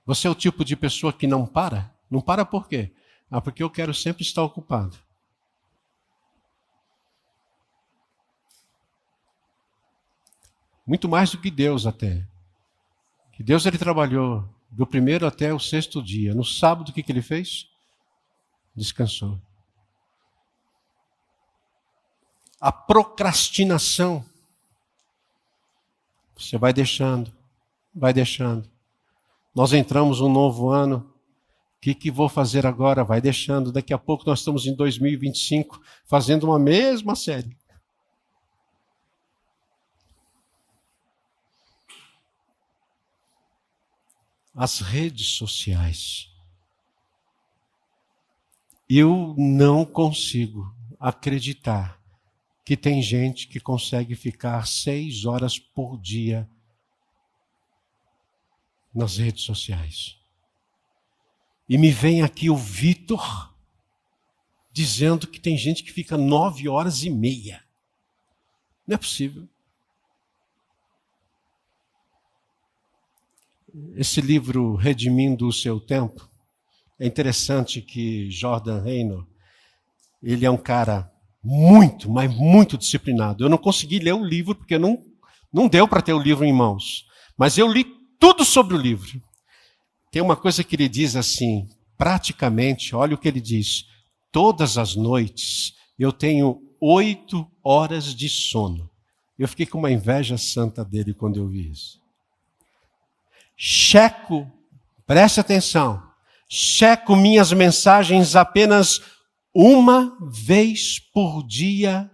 Você 0.04 0.26
é 0.26 0.32
o 0.32 0.34
tipo 0.34 0.66
de 0.66 0.76
pessoa 0.76 1.14
que 1.14 1.28
não 1.28 1.46
para? 1.46 1.96
Não 2.10 2.22
para 2.22 2.44
por 2.44 2.68
quê? 2.68 2.92
Ah, 3.30 3.40
porque 3.40 3.62
eu 3.62 3.70
quero 3.70 3.94
sempre 3.94 4.24
estar 4.24 4.44
ocupado. 4.44 4.98
Muito 10.86 11.08
mais 11.08 11.30
do 11.30 11.38
que 11.38 11.52
Deus 11.52 11.86
até. 11.86 12.28
Que 13.32 13.44
Deus 13.44 13.66
ele 13.68 13.78
trabalhou 13.78 14.50
do 14.72 14.88
primeiro 14.88 15.28
até 15.28 15.54
o 15.54 15.60
sexto 15.60 16.02
dia. 16.02 16.34
No 16.34 16.44
sábado 16.44 16.90
o 16.90 16.94
que, 16.94 17.04
que 17.04 17.12
ele 17.12 17.22
fez? 17.22 17.70
Descansou. 18.76 19.40
A 22.60 22.72
procrastinação. 22.72 24.26
Você 26.36 26.58
vai 26.58 26.74
deixando, 26.74 27.32
vai 27.94 28.12
deixando. 28.12 28.68
Nós 29.54 29.74
entramos 29.74 30.22
um 30.22 30.32
novo 30.32 30.70
ano 30.70 31.09
O 31.80 31.82
que, 31.82 31.96
que 31.96 32.12
vou 32.12 32.28
fazer 32.28 32.66
agora? 32.66 33.06
Vai 33.06 33.22
deixando. 33.22 33.72
Daqui 33.72 33.94
a 33.94 33.98
pouco 33.98 34.26
nós 34.28 34.40
estamos 34.40 34.66
em 34.66 34.76
2025 34.76 35.82
fazendo 36.06 36.44
uma 36.44 36.60
mesma 36.60 37.16
série. 37.16 37.58
As 44.54 44.82
redes 44.82 45.28
sociais. 45.38 46.28
Eu 48.90 49.34
não 49.38 49.86
consigo 49.86 50.76
acreditar 51.00 51.98
que 52.66 52.76
tem 52.76 53.02
gente 53.02 53.48
que 53.48 53.62
consegue 53.62 54.16
ficar 54.16 54.68
seis 54.68 55.24
horas 55.24 55.58
por 55.58 55.98
dia 55.98 56.46
nas 58.94 59.16
redes 59.16 59.44
sociais. 59.44 60.19
E 61.70 61.78
me 61.78 61.92
vem 61.92 62.24
aqui 62.24 62.50
o 62.50 62.58
Vitor 62.58 63.54
dizendo 64.72 65.28
que 65.28 65.40
tem 65.40 65.56
gente 65.56 65.84
que 65.84 65.92
fica 65.92 66.18
nove 66.18 66.68
horas 66.68 67.04
e 67.04 67.10
meia. 67.12 67.64
Não 68.88 68.96
é 68.96 68.98
possível. 68.98 69.48
Esse 73.96 74.20
livro, 74.20 74.76
Redimindo 74.76 75.48
o 75.48 75.54
Seu 75.54 75.80
Tempo, 75.80 76.28
é 77.00 77.06
interessante 77.06 77.82
que 77.82 78.32
Jordan 78.32 78.82
Reynor, 78.82 79.28
ele 80.24 80.46
é 80.46 80.50
um 80.50 80.58
cara 80.58 81.12
muito, 81.44 82.10
mas 82.10 82.34
muito 82.34 82.78
disciplinado. 82.80 83.44
Eu 83.44 83.50
não 83.50 83.60
consegui 83.60 84.00
ler 84.00 84.14
o 84.14 84.26
livro 84.26 84.56
porque 84.56 84.80
não, 84.80 85.06
não 85.54 85.68
deu 85.68 85.88
para 85.88 86.02
ter 86.02 86.14
o 86.14 86.20
livro 86.20 86.44
em 86.44 86.52
mãos. 86.52 87.06
Mas 87.38 87.60
eu 87.60 87.72
li 87.72 87.86
tudo 88.20 88.44
sobre 88.44 88.76
o 88.76 88.82
livro. 88.82 89.22
Tem 90.12 90.22
uma 90.22 90.36
coisa 90.36 90.64
que 90.64 90.76
ele 90.76 90.90
diz 90.90 91.16
assim, 91.16 91.68
praticamente, 91.98 92.96
olha 92.96 93.16
o 93.16 93.18
que 93.18 93.28
ele 93.28 93.42
diz: 93.42 93.86
todas 94.32 94.78
as 94.78 94.96
noites 94.96 95.74
eu 95.98 96.12
tenho 96.12 96.62
oito 96.80 97.46
horas 97.64 98.16
de 98.16 98.30
sono. 98.30 98.90
Eu 99.38 99.48
fiquei 99.48 99.66
com 99.66 99.78
uma 99.78 99.92
inveja 99.92 100.38
santa 100.38 100.84
dele 100.84 101.14
quando 101.14 101.38
eu 101.38 101.48
vi 101.48 101.70
isso. 101.72 102.02
Checo, 103.56 104.50
preste 105.06 105.40
atenção, 105.40 106.02
checo 106.48 107.16
minhas 107.16 107.52
mensagens 107.52 108.36
apenas 108.36 109.02
uma 109.54 110.18
vez 110.22 111.00
por 111.00 111.46
dia. 111.46 112.10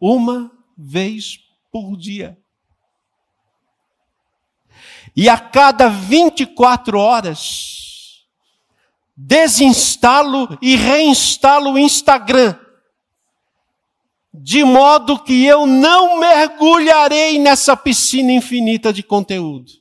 Uma 0.00 0.50
vez 0.76 1.40
por 1.70 1.96
dia. 1.96 2.38
E 5.20 5.28
a 5.28 5.36
cada 5.36 5.88
24 5.88 6.96
horas, 6.96 8.24
desinstalo 9.16 10.56
e 10.62 10.76
reinstalo 10.76 11.72
o 11.72 11.78
Instagram, 11.78 12.56
de 14.32 14.62
modo 14.62 15.20
que 15.20 15.44
eu 15.44 15.66
não 15.66 16.20
mergulharei 16.20 17.36
nessa 17.40 17.76
piscina 17.76 18.30
infinita 18.30 18.92
de 18.92 19.02
conteúdo. 19.02 19.72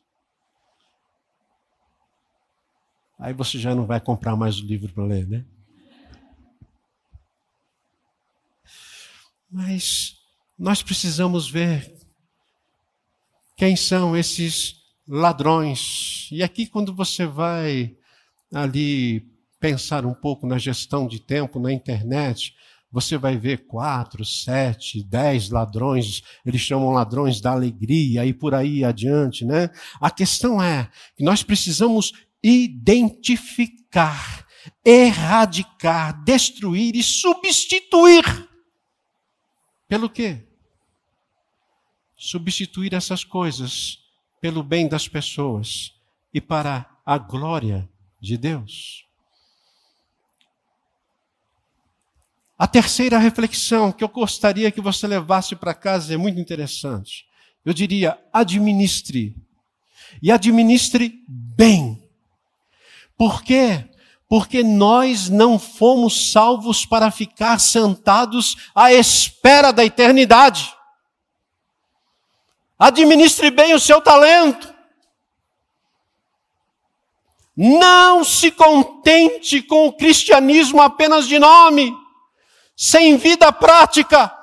Aí 3.20 3.32
você 3.32 3.60
já 3.60 3.76
não 3.76 3.86
vai 3.86 4.02
comprar 4.02 4.36
mais 4.36 4.60
o 4.60 4.66
livro 4.66 4.92
para 4.92 5.04
ler, 5.04 5.28
né? 5.28 5.46
Mas 9.52 10.16
nós 10.58 10.82
precisamos 10.82 11.48
ver 11.48 11.96
quem 13.56 13.76
são 13.76 14.18
esses 14.18 14.87
ladrões. 15.08 16.28
E 16.32 16.44
aqui, 16.44 16.68
quando 16.68 16.94
você 16.94 17.26
vai 17.26 17.96
ali 18.54 19.26
pensar 19.60 20.06
um 20.06 20.14
pouco 20.14 20.46
na 20.46 20.58
gestão 20.58 21.08
de 21.08 21.20
tempo 21.20 21.60
na 21.60 21.72
internet, 21.72 22.54
você 22.92 23.18
vai 23.18 23.38
ver 23.38 23.66
quatro, 23.66 24.24
sete, 24.24 25.04
dez 25.04 25.50
ladrões, 25.50 26.22
eles 26.46 26.62
chamam 26.62 26.92
ladrões 26.92 27.42
da 27.42 27.52
alegria 27.52 28.26
e 28.26 28.34
por 28.34 28.54
aí 28.54 28.84
adiante, 28.84 29.46
né? 29.46 29.70
A 30.00 30.10
questão 30.10 30.62
é 30.62 30.90
que 31.16 31.24
nós 31.24 31.44
precisamos 31.44 32.14
identificar, 32.42 34.46
erradicar, 34.86 36.24
destruir 36.24 36.96
e 36.96 37.04
substituir. 37.04 38.24
Pelo 39.88 40.10
quê? 40.10 40.46
Substituir 42.18 42.94
essas 42.94 43.24
coisas 43.24 44.07
pelo 44.42 44.64
bem 44.64 44.88
das 44.88 45.08
pessoas 45.08 45.94
e 46.34 46.40
para 46.40 46.86
a 47.06 47.18
glória 47.18 47.90
de 48.20 48.38
Deus. 48.38 49.08
A 52.58 52.66
terceira 52.66 53.20
reflexão 53.20 53.92
que 53.92 54.04
eu 54.04 54.08
gostaria 54.08 54.72
que 54.72 54.82
você 54.82 55.06
levasse 55.06 55.56
para 55.56 55.76
casa 55.76 56.14
é 56.14 56.18
muito 56.18 56.40
interessante. 56.40 57.26
Eu 57.64 57.74
diria: 57.74 58.18
administre. 58.34 59.36
E 60.22 60.32
administre 60.32 61.24
bem. 61.28 62.04
Por 63.16 63.44
quê? 63.44 63.86
Porque 64.28 64.64
nós 64.64 65.30
não 65.30 65.60
fomos 65.60 66.32
salvos 66.32 66.86
para 66.86 67.12
ficar 67.12 67.60
sentados 67.60 68.56
à 68.74 68.92
espera 68.92 69.72
da 69.72 69.86
eternidade. 69.86 70.74
Administre 72.78 73.50
bem 73.50 73.74
o 73.74 73.80
seu 73.80 74.00
talento. 74.00 74.74
Não 77.56 78.24
se 78.24 78.52
contente 78.52 79.64
com 79.64 79.88
o 79.88 79.94
cristianismo 79.94 80.80
apenas 80.80 81.28
de 81.28 81.40
nome, 81.40 81.92
sem 82.76 83.18
vida 83.18 83.52
prática. 83.52 84.37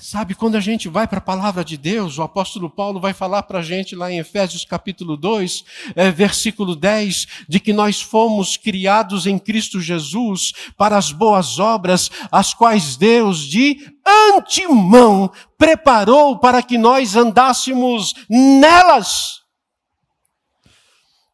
Sabe, 0.00 0.32
quando 0.32 0.54
a 0.54 0.60
gente 0.60 0.88
vai 0.88 1.08
para 1.08 1.18
a 1.18 1.20
palavra 1.20 1.64
de 1.64 1.76
Deus, 1.76 2.18
o 2.18 2.22
apóstolo 2.22 2.70
Paulo 2.70 3.00
vai 3.00 3.12
falar 3.12 3.42
para 3.42 3.58
a 3.58 3.62
gente 3.62 3.96
lá 3.96 4.10
em 4.10 4.20
Efésios 4.20 4.64
capítulo 4.64 5.16
2, 5.16 5.64
é, 5.96 6.08
versículo 6.12 6.76
10, 6.76 7.26
de 7.48 7.58
que 7.58 7.72
nós 7.72 8.00
fomos 8.00 8.56
criados 8.56 9.26
em 9.26 9.36
Cristo 9.40 9.80
Jesus 9.80 10.52
para 10.76 10.96
as 10.96 11.10
boas 11.10 11.58
obras, 11.58 12.12
as 12.30 12.54
quais 12.54 12.96
Deus 12.96 13.40
de 13.40 13.92
antemão 14.06 15.32
preparou 15.58 16.38
para 16.38 16.62
que 16.62 16.78
nós 16.78 17.16
andássemos 17.16 18.14
nelas. 18.30 19.47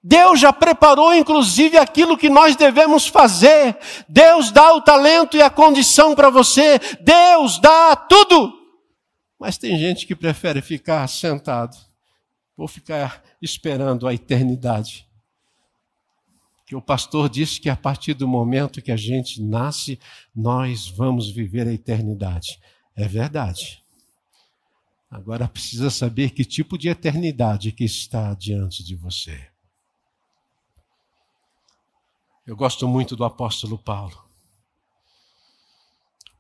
Deus 0.07 0.39
já 0.39 0.53
preparou, 0.53 1.15
inclusive, 1.15 1.79
aquilo 1.79 2.19
que 2.19 2.29
nós 2.29 2.55
devemos 2.55 3.07
fazer. 3.07 3.79
Deus 4.07 4.51
dá 4.51 4.75
o 4.75 4.83
talento 4.83 5.35
e 5.35 5.41
a 5.41 5.49
condição 5.49 6.15
para 6.15 6.29
você. 6.29 6.79
Deus 7.01 7.59
dá 7.59 7.97
tudo. 7.97 8.53
Mas 9.41 9.57
tem 9.57 9.79
gente 9.79 10.07
que 10.07 10.15
prefere 10.15 10.61
ficar 10.61 11.09
sentado. 11.09 11.75
Vou 12.55 12.69
ficar 12.69 13.25
esperando 13.41 14.07
a 14.07 14.13
eternidade. 14.13 15.09
Que 16.67 16.77
o 16.77 16.83
pastor 16.83 17.31
disse 17.31 17.59
que 17.59 17.71
a 17.71 17.77
partir 17.77 18.13
do 18.13 18.29
momento 18.29 18.83
que 18.83 18.93
a 18.93 18.97
gente 18.99 19.41
nasce, 19.41 19.99
nós 20.37 20.87
vamos 20.87 21.31
viver 21.31 21.67
a 21.67 21.73
eternidade. 21.73 22.61
É 22.95 23.09
verdade. 23.09 23.83
Agora 25.11 25.49
precisa 25.49 25.89
saber 25.89 26.31
que 26.31 26.45
tipo 26.45 26.77
de 26.77 26.91
eternidade 26.91 27.73
que 27.73 27.85
está 27.85 28.35
diante 28.35 28.85
de 28.85 28.95
você. 28.95 29.54
Eu 32.47 32.55
gosto 32.55 32.87
muito 32.87 33.17
do 33.17 33.25
apóstolo 33.25 33.79
Paulo. 33.79 34.23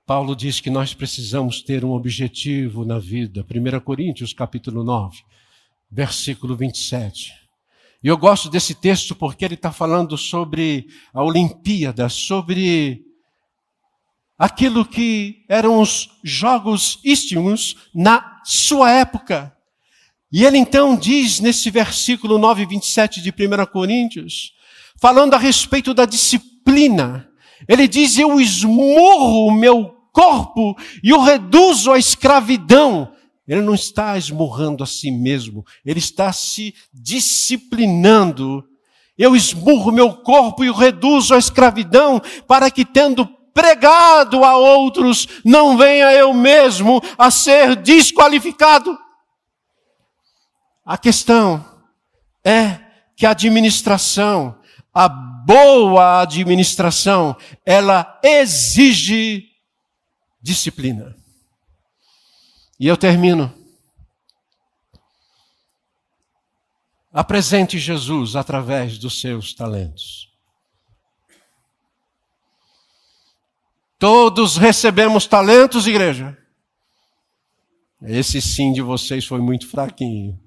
Paulo 0.05 0.37
diz 0.37 0.61
que 0.61 0.69
nós 0.69 0.93
precisamos 0.93 1.63
ter 1.63 1.83
um 1.83 1.93
objetivo 1.93 2.85
na 2.85 2.99
vida. 2.99 3.43
1 3.43 3.81
Coríntios, 3.81 4.35
capítulo 4.35 4.85
9, 4.85 5.17
versículo 5.91 6.55
27. 6.55 7.33
E 8.03 8.09
eu 8.09 8.19
gosto 8.19 8.51
desse 8.51 8.75
texto 8.75 9.15
porque 9.15 9.47
ele 9.47 9.55
está 9.55 9.73
falando 9.73 10.19
sobre 10.19 10.87
a 11.11 11.23
Olimpíada, 11.23 12.11
sobre 12.11 13.03
aquilo 14.37 14.85
que 14.85 15.43
eram 15.49 15.81
os 15.81 16.11
jogos 16.23 16.99
istmos 17.03 17.77
na 17.95 18.43
sua 18.45 18.91
época. 18.91 19.57
E 20.31 20.45
ele 20.45 20.59
então 20.59 20.99
diz 20.99 21.41
nesse 21.41 21.71
versículo 21.71 22.37
9, 22.37 22.67
27 22.67 23.23
de 23.23 23.31
1 23.31 23.65
Coríntios, 23.73 24.54
falando 25.01 25.35
a 25.35 25.39
respeito 25.39 25.93
da 25.93 26.05
disciplina. 26.05 27.29
Ele 27.69 27.87
diz: 27.89 28.19
Eu 28.19 28.41
esmurro 28.41 29.47
o 29.47 29.53
meu 29.53 29.95
corpo 30.13 30.77
e 31.03 31.13
o 31.13 31.21
reduzo 31.21 31.93
à 31.93 31.99
escravidão. 31.99 33.13
Ele 33.47 33.61
não 33.61 33.75
está 33.75 34.17
esmurrando 34.17 34.83
a 34.83 34.87
si 34.87 35.11
mesmo, 35.11 35.65
ele 35.85 35.99
está 35.99 36.33
se 36.33 36.75
disciplinando. 36.93 38.65
Eu 39.17 39.37
esmurro 39.37 39.93
meu 39.93 40.15
corpo 40.15 40.65
e 40.65 40.71
o 40.71 40.75
reduzo 40.75 41.35
à 41.35 41.39
escravidão, 41.39 42.21
para 42.49 42.71
que, 42.71 42.85
tendo 42.85 43.27
pregado 43.55 44.45
a 44.45 44.57
outros, 44.57 45.29
não 45.45 45.77
venha 45.77 46.13
eu 46.13 46.35
mesmo 46.35 47.01
a 47.17 47.31
ser 47.31 47.77
desqualificado. 47.77 48.99
A 50.85 50.99
questão 50.99 51.65
é 52.45 52.81
que 53.17 53.25
a 53.25 53.31
administração, 53.31 54.59
a 54.95 55.09
boa 55.09 56.23
administração, 56.23 57.37
ela 57.67 58.21
exige 58.23 59.51
disciplina. 60.41 61.17
E 62.79 62.87
eu 62.87 62.97
termino. 62.97 63.53
Apresente 67.13 67.79
Jesus 67.79 68.37
através 68.37 68.99
dos 68.99 69.21
seus 69.21 69.55
talentos. 69.55 70.33
Todos 73.99 74.57
recebemos 74.57 75.27
talentos, 75.27 75.87
igreja. 75.87 76.37
Esse 78.03 78.43
sim 78.43 78.73
de 78.73 78.83
vocês 78.83 79.25
foi 79.25 79.41
muito 79.41 79.67
fraquinho. 79.69 80.39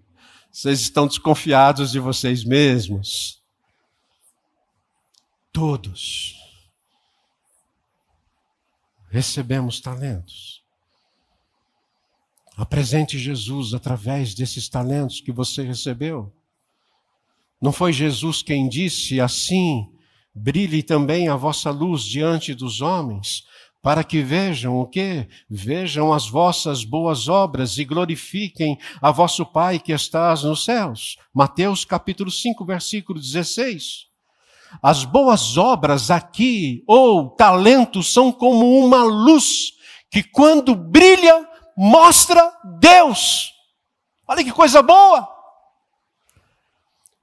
Vocês 0.52 0.82
estão 0.82 1.08
desconfiados 1.08 1.92
de 1.92 2.00
vocês 2.00 2.44
mesmos. 2.44 3.37
Todos 5.58 6.36
recebemos 9.10 9.80
talentos. 9.80 10.62
Apresente 12.56 13.18
Jesus 13.18 13.74
através 13.74 14.36
desses 14.36 14.70
talentos 14.70 15.20
que 15.20 15.32
você 15.32 15.64
recebeu. 15.64 16.32
Não 17.60 17.72
foi 17.72 17.92
Jesus 17.92 18.44
quem 18.44 18.70
disse 18.70 19.20
assim: 19.20 19.92
brilhe 20.32 20.84
também 20.84 21.28
a 21.28 21.36
vossa 21.36 21.72
luz 21.72 22.04
diante 22.04 22.54
dos 22.54 22.80
homens, 22.80 23.44
para 23.82 24.04
que 24.04 24.22
vejam 24.22 24.78
o 24.78 24.86
quê? 24.86 25.28
Vejam 25.50 26.14
as 26.14 26.30
vossas 26.30 26.84
boas 26.84 27.28
obras 27.28 27.80
e 27.80 27.84
glorifiquem 27.84 28.78
a 29.02 29.10
vosso 29.10 29.44
Pai 29.44 29.80
que 29.80 29.92
estás 29.92 30.44
nos 30.44 30.64
céus. 30.64 31.18
Mateus 31.34 31.84
capítulo 31.84 32.30
5, 32.30 32.64
versículo 32.64 33.20
16. 33.20 34.08
As 34.82 35.04
boas 35.04 35.58
obras 35.58 36.12
aqui, 36.12 36.84
ou 36.88 37.30
talentos, 37.30 38.14
são 38.14 38.32
como 38.32 38.78
uma 38.80 39.04
luz 39.04 39.74
que 40.10 40.24
quando 40.24 40.76
brilha, 40.76 41.48
mostra 41.76 42.52
Deus. 42.80 43.52
Olha 44.28 44.44
que 44.44 44.52
coisa 44.52 44.82
boa! 44.82 45.28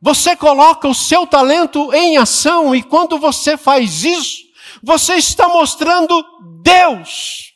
Você 0.01 0.37
coloca 0.37 0.87
o 0.87 0.95
seu 0.95 1.27
talento 1.27 1.93
em 1.95 2.19
ação 2.19 2.75
e 2.75 2.83
quando 2.83 3.19
você 3.19 3.57
faz 3.57 4.05
isso, 4.05 4.43
você 4.83 5.15
está 5.15 5.49
mostrando 5.49 6.23
Deus. 6.63 7.55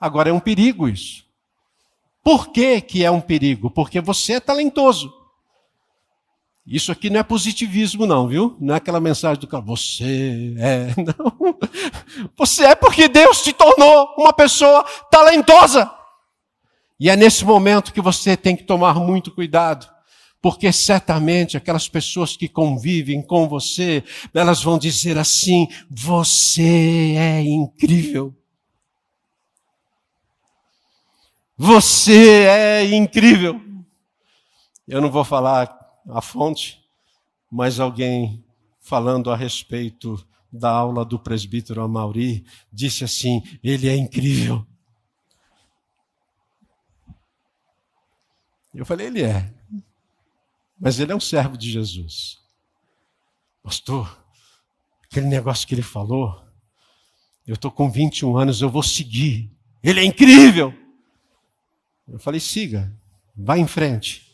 Agora 0.00 0.30
é 0.30 0.32
um 0.32 0.40
perigo 0.40 0.88
isso. 0.88 1.24
Por 2.24 2.48
que, 2.48 2.80
que 2.80 3.04
é 3.04 3.10
um 3.10 3.20
perigo? 3.20 3.70
Porque 3.70 4.00
você 4.00 4.34
é 4.34 4.40
talentoso. 4.40 5.12
Isso 6.66 6.90
aqui 6.90 7.08
não 7.08 7.20
é 7.20 7.22
positivismo, 7.22 8.06
não, 8.06 8.26
viu? 8.26 8.56
Não 8.60 8.74
é 8.74 8.78
aquela 8.78 8.98
mensagem 8.98 9.40
do 9.40 9.46
cara, 9.46 9.62
você 9.62 10.54
é. 10.58 10.88
Não. 11.00 11.56
Você 12.36 12.64
é 12.64 12.74
porque 12.74 13.06
Deus 13.06 13.42
te 13.42 13.52
tornou 13.52 14.14
uma 14.18 14.32
pessoa 14.32 14.84
talentosa. 15.08 15.88
E 16.98 17.08
é 17.08 17.14
nesse 17.14 17.44
momento 17.44 17.92
que 17.92 18.00
você 18.00 18.36
tem 18.36 18.56
que 18.56 18.64
tomar 18.64 18.94
muito 18.94 19.30
cuidado 19.30 19.86
porque 20.46 20.72
certamente 20.72 21.56
aquelas 21.56 21.88
pessoas 21.88 22.36
que 22.36 22.48
convivem 22.48 23.20
com 23.20 23.48
você, 23.48 24.04
elas 24.32 24.62
vão 24.62 24.78
dizer 24.78 25.18
assim: 25.18 25.66
você 25.90 27.16
é 27.16 27.40
incrível. 27.40 28.32
Você 31.58 32.44
é 32.44 32.84
incrível. 32.84 33.60
Eu 34.86 35.00
não 35.00 35.10
vou 35.10 35.24
falar 35.24 35.75
a 36.08 36.20
fonte, 36.20 36.82
mas 37.50 37.80
alguém 37.80 38.44
falando 38.80 39.30
a 39.30 39.36
respeito 39.36 40.24
da 40.52 40.70
aula 40.70 41.04
do 41.04 41.18
presbítero 41.18 41.82
Amauri 41.82 42.44
disse 42.72 43.04
assim: 43.04 43.42
ele 43.62 43.88
é 43.88 43.96
incrível. 43.96 44.66
Eu 48.74 48.84
falei: 48.84 49.06
ele 49.06 49.22
é. 49.22 49.52
Mas 50.78 51.00
ele 51.00 51.12
é 51.12 51.16
um 51.16 51.20
servo 51.20 51.56
de 51.56 51.70
Jesus. 51.70 52.38
Pastor, 53.62 54.22
aquele 55.02 55.26
negócio 55.26 55.66
que 55.66 55.74
ele 55.74 55.82
falou, 55.82 56.44
eu 57.46 57.54
estou 57.54 57.70
com 57.70 57.90
21 57.90 58.36
anos, 58.36 58.60
eu 58.60 58.68
vou 58.68 58.82
seguir. 58.82 59.50
Ele 59.82 60.00
é 60.00 60.04
incrível. 60.04 60.74
Eu 62.06 62.18
falei, 62.18 62.40
siga, 62.40 62.92
vá 63.36 63.56
em 63.56 63.66
frente. 63.66 64.25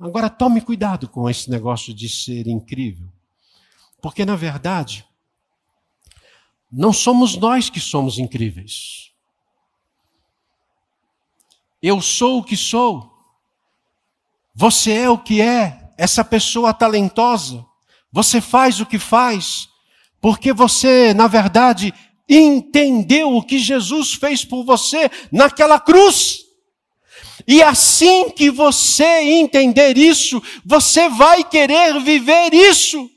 Agora 0.00 0.30
tome 0.30 0.62
cuidado 0.62 1.06
com 1.06 1.28
esse 1.28 1.50
negócio 1.50 1.92
de 1.92 2.08
ser 2.08 2.46
incrível. 2.46 3.06
Porque, 4.00 4.24
na 4.24 4.34
verdade, 4.34 5.04
não 6.72 6.90
somos 6.90 7.36
nós 7.36 7.68
que 7.68 7.78
somos 7.78 8.18
incríveis. 8.18 9.12
Eu 11.82 12.00
sou 12.00 12.38
o 12.38 12.44
que 12.44 12.56
sou. 12.56 13.12
Você 14.54 14.92
é 14.92 15.10
o 15.10 15.18
que 15.18 15.42
é 15.42 15.92
essa 15.98 16.24
pessoa 16.24 16.72
talentosa, 16.72 17.64
você 18.10 18.40
faz 18.40 18.80
o 18.80 18.86
que 18.86 18.98
faz, 18.98 19.68
porque 20.18 20.50
você, 20.50 21.12
na 21.12 21.26
verdade, 21.26 21.92
entendeu 22.26 23.36
o 23.36 23.42
que 23.42 23.58
Jesus 23.58 24.14
fez 24.14 24.44
por 24.44 24.64
você 24.64 25.10
naquela 25.30 25.78
cruz. 25.78 26.49
E 27.50 27.64
assim 27.64 28.30
que 28.30 28.48
você 28.48 29.22
entender 29.22 29.98
isso, 29.98 30.40
você 30.64 31.08
vai 31.08 31.42
querer 31.42 32.00
viver 32.00 32.54
isso. 32.54 33.10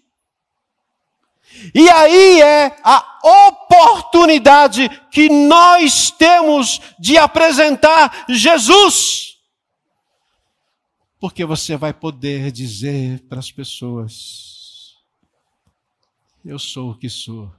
E 1.76 1.88
aí 1.88 2.42
é 2.42 2.76
a 2.84 3.20
oportunidade 3.48 4.90
que 5.12 5.30
nós 5.30 6.10
temos 6.10 6.82
de 7.00 7.16
apresentar 7.16 8.26
Jesus 8.28 9.34
porque 11.24 11.46
você 11.46 11.78
vai 11.78 11.94
poder 11.94 12.52
dizer 12.52 13.22
para 13.30 13.40
as 13.40 13.50
pessoas: 13.50 14.98
Eu 16.44 16.60
sou 16.60 16.92
o 16.92 16.98
que 16.98 17.08
sou, 17.08 17.50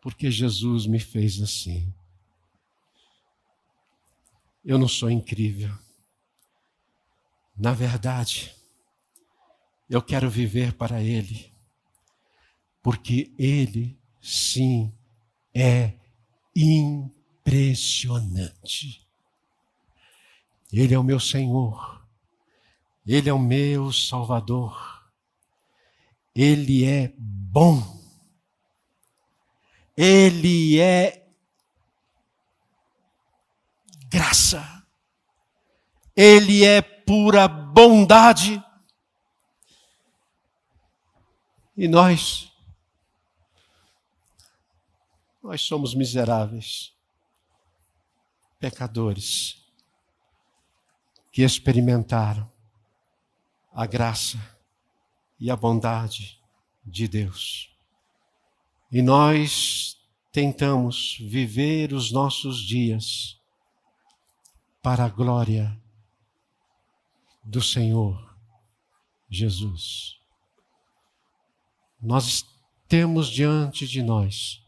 porque 0.00 0.30
Jesus 0.30 0.86
me 0.86 0.98
fez 0.98 1.42
assim. 1.42 1.92
Eu 4.64 4.78
não 4.78 4.88
sou 4.88 5.10
incrível. 5.10 5.70
Na 7.56 7.72
verdade, 7.72 8.54
eu 9.88 10.02
quero 10.02 10.28
viver 10.28 10.74
para 10.74 11.02
Ele, 11.02 11.50
porque 12.82 13.32
Ele, 13.38 13.98
sim, 14.20 14.92
é 15.54 15.94
impressionante. 16.54 19.06
Ele 20.72 20.94
é 20.94 20.98
o 20.98 21.04
meu 21.04 21.18
Senhor, 21.18 22.06
Ele 23.06 23.28
é 23.28 23.32
o 23.32 23.38
meu 23.38 23.92
Salvador, 23.92 25.10
Ele 26.34 26.84
é 26.84 27.12
bom, 27.16 27.98
Ele 29.96 30.78
é 30.78 31.27
graça, 34.18 34.84
Ele 36.16 36.64
é 36.64 36.82
pura 36.82 37.46
bondade. 37.46 38.60
E 41.76 41.86
nós, 41.86 42.52
nós 45.40 45.62
somos 45.62 45.94
miseráveis, 45.94 46.92
pecadores 48.58 49.62
que 51.30 51.42
experimentaram 51.42 52.50
a 53.72 53.86
graça 53.86 54.36
e 55.38 55.48
a 55.48 55.54
bondade 55.54 56.42
de 56.84 57.06
Deus. 57.06 57.72
E 58.90 59.00
nós 59.00 59.96
tentamos 60.32 61.16
viver 61.20 61.92
os 61.92 62.10
nossos 62.10 62.58
dias 62.58 63.37
para 64.82 65.04
a 65.04 65.08
glória 65.08 65.76
do 67.42 67.60
Senhor 67.62 68.36
Jesus. 69.28 70.18
Nós 72.00 72.44
temos 72.86 73.28
diante 73.28 73.86
de 73.86 74.02
nós 74.02 74.62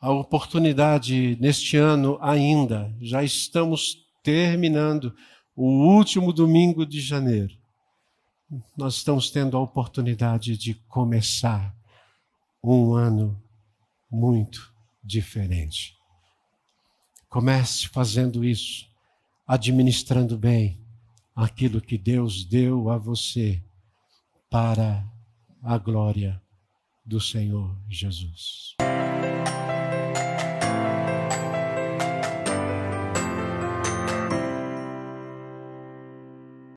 a 0.00 0.10
oportunidade 0.10 1.36
neste 1.40 1.76
ano 1.76 2.18
ainda, 2.20 2.94
já 3.00 3.24
estamos 3.24 4.06
terminando 4.22 5.14
o 5.54 5.64
último 5.64 6.32
domingo 6.32 6.84
de 6.84 7.00
janeiro, 7.00 7.56
nós 8.76 8.96
estamos 8.96 9.30
tendo 9.30 9.56
a 9.56 9.60
oportunidade 9.60 10.56
de 10.56 10.74
começar 10.88 11.74
um 12.62 12.94
ano 12.94 13.42
muito 14.10 14.72
diferente. 15.02 15.95
Comece 17.36 17.86
fazendo 17.88 18.42
isso, 18.42 18.88
administrando 19.46 20.38
bem 20.38 20.80
aquilo 21.34 21.82
que 21.82 21.98
Deus 21.98 22.46
deu 22.46 22.88
a 22.88 22.96
você 22.96 23.62
para 24.48 25.06
a 25.62 25.76
glória 25.76 26.40
do 27.04 27.20
Senhor 27.20 27.76
Jesus. 27.90 28.74